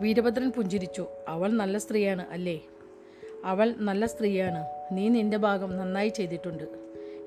വീരഭദ്രൻ 0.00 0.50
പുഞ്ചിരിച്ചു. 0.50 1.06
അവൾ 1.28 1.52
നല്ല 1.52 1.78
സ്ത്രീയാണ് 1.78 2.26
അല്ലേ? 2.30 2.60
അവൾ 3.44 3.74
നല്ല 3.78 4.06
സ്ത്രീയാണ്. 4.06 4.64
നീ 4.92 5.08
നിന്റെ 5.08 5.36
ഭാഗം 5.36 5.76
നന്നായി 5.76 6.08
ചെയ്തിട്ടുണ്ട്. 6.08 6.64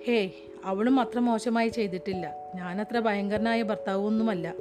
ഹേയ് 0.07 0.29
അവളും 0.65 0.99
അത്ര 0.99 1.19
മോശമായി 1.19 1.67
ചെയ്തിട്ടില്ല. 1.67 2.35
ഞാനത്ര 2.55 2.99
ഭയങ്കരനായ 2.99 3.61
ഭർത്താവൊന്നുമല്ല. 3.61 4.53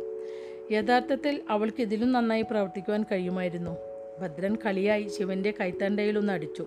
യഥാർത്ഥത്തിൽ 0.73 1.43
അവൾക്ക് 1.51 1.83
ഇതിലും 1.83 2.13
നന്നായി 2.13 2.43
പ്രവർത്തിക്കുവാൻ 2.43 3.05
കഴിയുമായിരുന്നു. 3.13 3.90
ഭദ്രൻ 4.21 4.57
കളിയായി 4.67 5.09
ശിവന്റെ 5.09 5.55
കൈത്തണ്ടയിലൊന്ന് 5.61 6.33
അടിച്ചു. 6.33 6.67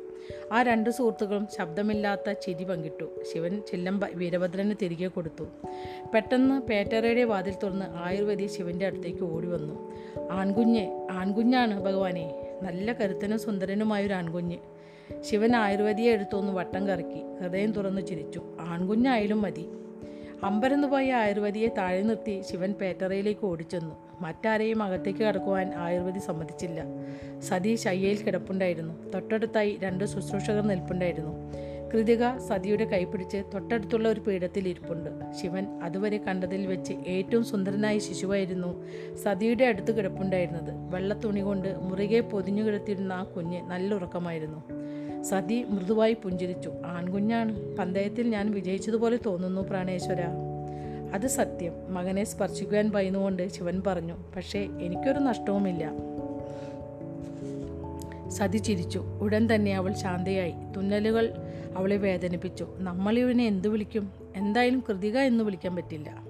ആ 0.52 0.62
രണ്ട് 0.62 0.90
സുഹൃത്തുക്കളും 0.90 1.48
ശബ്ദമില്ലാത്ത 1.58 2.32
ചിരി 2.32 2.64
പങ്കിട്ടു. 2.64 3.24
ശിവൻ 3.34 3.62
ചെല്ലം 3.68 4.02
വീരഭദ്രന് 4.14 4.72
തിരികെ 4.82 5.08
കൊടുത്തു. 5.08 5.44
പെട്ടെന്ന് 6.14 6.62
പേറ്ററയുടെ 6.62 7.24
വാതിൽ 7.24 7.54
തുറന്ന് 7.64 7.86
ആയുർവേദി 7.90 8.48
ശിവന്റെ 8.48 8.86
അടുത്തേക്ക് 8.86 9.24
ഓടി 9.24 9.48
വന്നു. 9.48 9.92
ആൺകുഞ്ഞ് 10.32 11.08
ആൺകുഞ്ഞാണ് 11.12 11.82
ഭഗവാനെ. 11.82 12.26
നല്ല 12.62 12.94
കരുത്തനും 12.94 13.40
സുന്ദരനുമായ 13.40 14.06
ഒരു 14.06 14.14
ആൺകുഞ്ഞ്. 14.14 14.58
ശിവൻ 15.22 15.56
ആയുർവേദിയെ 15.56 16.12
എടുത്തൊന്ന് 16.12 16.54
വട്ടം 16.54 16.88
കറക്കി. 16.88 17.22
ഹൃദയം 17.42 17.72
തുറന്ന് 17.72 18.08
ചിരിച്ചു. 18.08 18.42
ആൺകുഞ്ഞായാലും 18.60 19.42
മതി. 19.42 19.66
അമ്പരന്ന് 20.44 20.88
പോയ 20.88 21.14
ആയുർവേദിയെ 21.14 21.68
താഴെ 21.68 22.02
നിർത്തി 22.02 22.42
ശിവൻ 22.42 22.74
പേറ്ററയിലേക്ക് 22.74 23.46
ഓടിച്ചെന്നു. 23.46 24.13
മറ്റാരെയും 24.24 24.84
അകത്തേക്ക് 24.84 25.20
കടക്കുവാൻ 25.20 25.74
ആയുർവേദി 25.76 26.20
സമ്മതിച്ചില്ല. 26.20 26.82
സതീഷ് 27.40 27.88
അയ്യയിൽ 27.88 28.24
കിടപ്പുണ്ടായിരുന്നു. 28.24 29.12
തൊട്ടടുത്തായി 29.12 29.78
രണ്ട് 29.84 30.06
ശുശ്രൂഷകർ 30.06 30.68
നിൽപ്പുണ്ടായിരുന്നു. 30.68 31.34
കൃതിക 31.94 32.38
സതിയുടെ 32.38 32.86
കൈപിടിച്ച് 32.86 33.38
തൊട്ടടുത്തുള്ള 33.54 34.08
ഒരു 34.10 34.20
പീഠത്തിൽ 34.20 34.68
ഇരിപ്പുണ്ട്. 34.68 35.10
ശിവൻ 35.42 35.66
അതുവരെ 35.84 36.18
കണ്ടതിൽ 36.18 36.68
വെച്ച് 36.68 36.94
ഏറ്റവും 36.94 37.44
സുന്ദരനായ 37.44 38.00
ശിശുവായിരുന്നു 38.00 38.84
സതിയുടെ 39.16 39.66
അടുത്ത് 39.66 39.98
കിടപ്പുണ്ടായിരുന്നത്. 39.98 40.96
വെള്ള 40.96 41.14
തുണി 41.24 41.40
കൊണ്ട് 41.40 41.76
മുറുകെ 41.82 42.20
പൊതിഞ്ഞു 42.20 42.64
കിടത്തിയിരുന്ന 42.64 43.14
ആ 43.14 43.24
കുഞ്ഞ് 43.24 43.62
നല്ല 43.62 43.94
ഉറക്കമായിരുന്നു. 43.94 44.60
സതി 45.24 45.64
മൃദുവായി 45.64 46.14
പുഞ്ചിരിച്ചു. 46.14 46.72
ആൺകുഞ്ഞാണ്. 46.86 47.76
പന്തയത്തിൽ 47.76 48.28
ഞാൻ 48.28 48.52
വിജയിച്ചതുപോലെ 48.52 49.20
തോന്നുന്നു 49.26 49.62
പ്രാണേശ്വര. 49.62 50.22
അത് 51.14 51.28
സത്യം. 51.28 51.94
മകനെ 51.94 52.24
സ്പർശിക്കുവാൻ 52.24 52.90
ഭയന്നുകൊണ്ട് 52.90 53.48
ശിവൻ 53.48 53.84
പറഞ്ഞു 53.88 54.18
പക്ഷേ 54.36 54.60
എനിക്കൊരു 54.60 55.20
നഷ്ടവുമില്ല. 55.20 55.92
സതി 58.30 58.58
ചിരിച്ചു. 58.58 59.00
ഉടൻ 59.00 59.56
തന്നെ 59.56 59.76
അവൾ 59.76 59.94
ശാന്തയായി. 59.94 60.54
തുന്നലുകൾ 60.78 61.34
അവളെ 61.78 61.96
വേദനിപ്പിച്ചു. 61.96 62.68
നമ്മൾ 62.78 63.20
ഇവനെ 63.20 63.46
എന്തു 63.46 63.68
വിളിക്കും? 63.68 64.12
എന്തായാലും 64.36 64.84
കൃതിക 64.90 65.18
എന്ന് 65.18 65.44
വിളിക്കാൻ 65.44 65.76
പറ്റില്ല. 65.76 66.24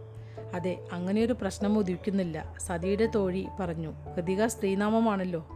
അതെ 0.54 0.78
അങ്ങനെയൊരു 0.91 1.34
പ്രശ്നം 1.34 1.78
ഉദിക്കുന്നില്ല 1.78 2.54
സതിയുടെ 2.60 3.06
തോഴി 3.06 3.48
പറഞ്ഞു. 3.60 3.93
കൃതിക 4.15 4.46
സ്ത്രീനാമമാണല്ലോ. 4.46 5.48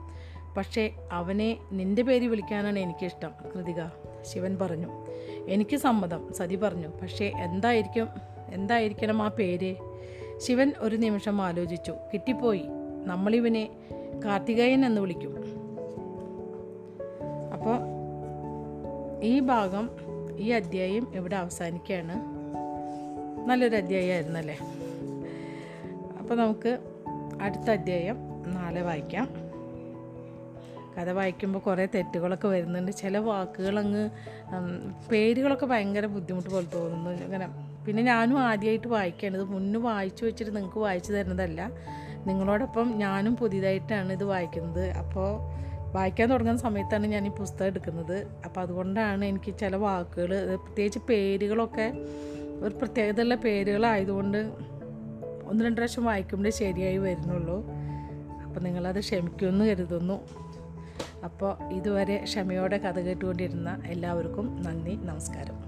പക്ഷേ 0.57 0.91
അവനെ 1.11 1.57
നിന്റെ 1.71 2.01
പേര് 2.01 2.27
വിളിക്കാനാണ് 2.27 2.79
എനിക്കിഷ്ടം 2.79 3.31
കൃതിക 3.55 3.83
ശിവൻ 4.33 4.57
പറഞ്ഞു. 4.61 4.87
എനിക്ക് 5.47 5.77
സമ്മതം 5.77 6.33
സതി 6.33 6.55
പറഞ്ഞു. 6.55 6.87
പക്ഷേ 6.87 7.25
എന്തായിരിക്കും? 7.25 8.36
എന്തായിരിക്കണം 8.51 9.21
ആ 9.21 9.27
പേര്? 9.27 9.75
ശിവൻ 10.37 10.73
ഒരു 10.79 10.95
നിമിഷം 10.95 11.41
ആലോചിച്ചു. 11.41 11.95
കിട്ടിപ്പോയി. 12.13 12.65
നമ്മളിവനെ 13.05 13.69
കാർത്തികയൻ 14.25 14.85
എന്ന് 14.85 15.01
വിളിക്കും. 15.01 15.35
അപ്പോൾ 17.53 17.77
ഈ 19.23 19.39
ഭാഗം 19.39 19.89
ഈ 20.37 20.49
അധ്യായം 20.49 21.07
ഇവിടെ 21.15 21.35
അവസാനിക്കുകയാണ്. 21.35 22.37
നല്ലൊരു 23.49 23.75
അധ്യായമായിരുന്നല്ലേ? 23.75 24.57
അപ്പോൾ 26.19 26.35
നമുക്ക് 26.35 26.77
അടുത്ത 27.41 27.69
അധ്യായം 27.69 28.15
നാളെ 28.47 28.81
വായിക്കാം. 28.81 29.29
കഥ 30.97 31.09
വായിക്കുമ്പോൾ 31.09 31.59
കുറേ 31.59 31.87
തെറ്റുകളൊക്കെ 31.95 32.47
വരുന്നുണ്ട്. 32.47 32.91
ചില 32.91 33.17
വാക്കുകളങ്ങ് 33.17 34.09
പേരുകളൊക്കെ 35.11 35.65
ഭയങ്കര 35.65 36.05
ബുദ്ധിമുട്ട് 36.05 36.49
പോലെ 36.49 36.65
തോന്നുന്നു. 36.65 37.09
ഇങ്ങനെ 37.09 37.66
പിന്നെ 37.87 38.03
ഞാനും 38.03 38.39
ആദ്യമായിട്ട് 38.39 38.87
വായിക്കുകയാണ് 38.87 39.37
ഇത് 39.37 39.43
മുന്നേ 39.43 39.79
വായിച്ചു 39.79 40.25
വെച്ചിട്ട് 40.25 40.55
നിങ്ങൾക്ക് 40.55 40.79
വായിച്ചു 40.79 41.13
തരുന്നതല്ല. 41.13 41.71
നിങ്ങളോടൊപ്പം 42.27 42.97
ഞാനും 42.97 43.35
പുതിയതായിട്ടാണ് 43.35 44.13
ഇത് 44.13 44.23
വായിക്കുന്നത്. 44.23 44.89
അപ്പോൾ 44.89 45.57
വായിക്കാൻ 45.95 46.29
തുടങ്ങുന്ന 46.29 46.61
സമയത്താണ് 46.61 47.07
ഞാൻ 47.07 47.27
ഈ 47.27 47.29
പുസ്തകം 47.29 47.65
എടുക്കുന്നത്. 47.65 48.27
അപ്പോൾ 48.45 48.61
അതുകൊണ്ടാണ് 48.61 49.25
എനിക്ക് 49.25 49.57
ചില 49.57 49.75
വാക്കുകൾ 49.75 50.55
പ്രത്യേകിച്ച് 50.55 50.99
പേരുകളൊക്കെ 51.09 51.93
ഒരു 52.61 52.75
പ്രത്യേകതയുള്ള 52.75 53.35
പേരുകളായതുകൊണ്ട് 53.35 54.37
ഒന്ന് 55.43 55.65
രണ്ട് 55.65 55.77
പ്രാവശ്യം 55.77 56.05
വായിക്കുമ്പോഴേ 56.05 56.51
ശരിയായി 56.51 56.97
വരുന്നുള്ളൂ. 56.97 57.65
അപ്പോൾ 58.45 58.59
നിങ്ങളത് 58.59 58.99
ക്ഷമിക്കുമെന്ന് 58.99 59.65
കരുതുന്നു. 59.65 60.19
അപ്പോൾ 61.23 61.73
ഇതുവരെ 61.73 62.23
ക്ഷമയോടെ 62.23 62.77
കഥ 62.77 62.99
കേട്ടുകൊണ്ടിരുന്ന 62.99 63.81
എല്ലാവർക്കും 63.85 64.61
നന്ദി 64.61 64.95
നമസ്കാരം. 64.95 65.66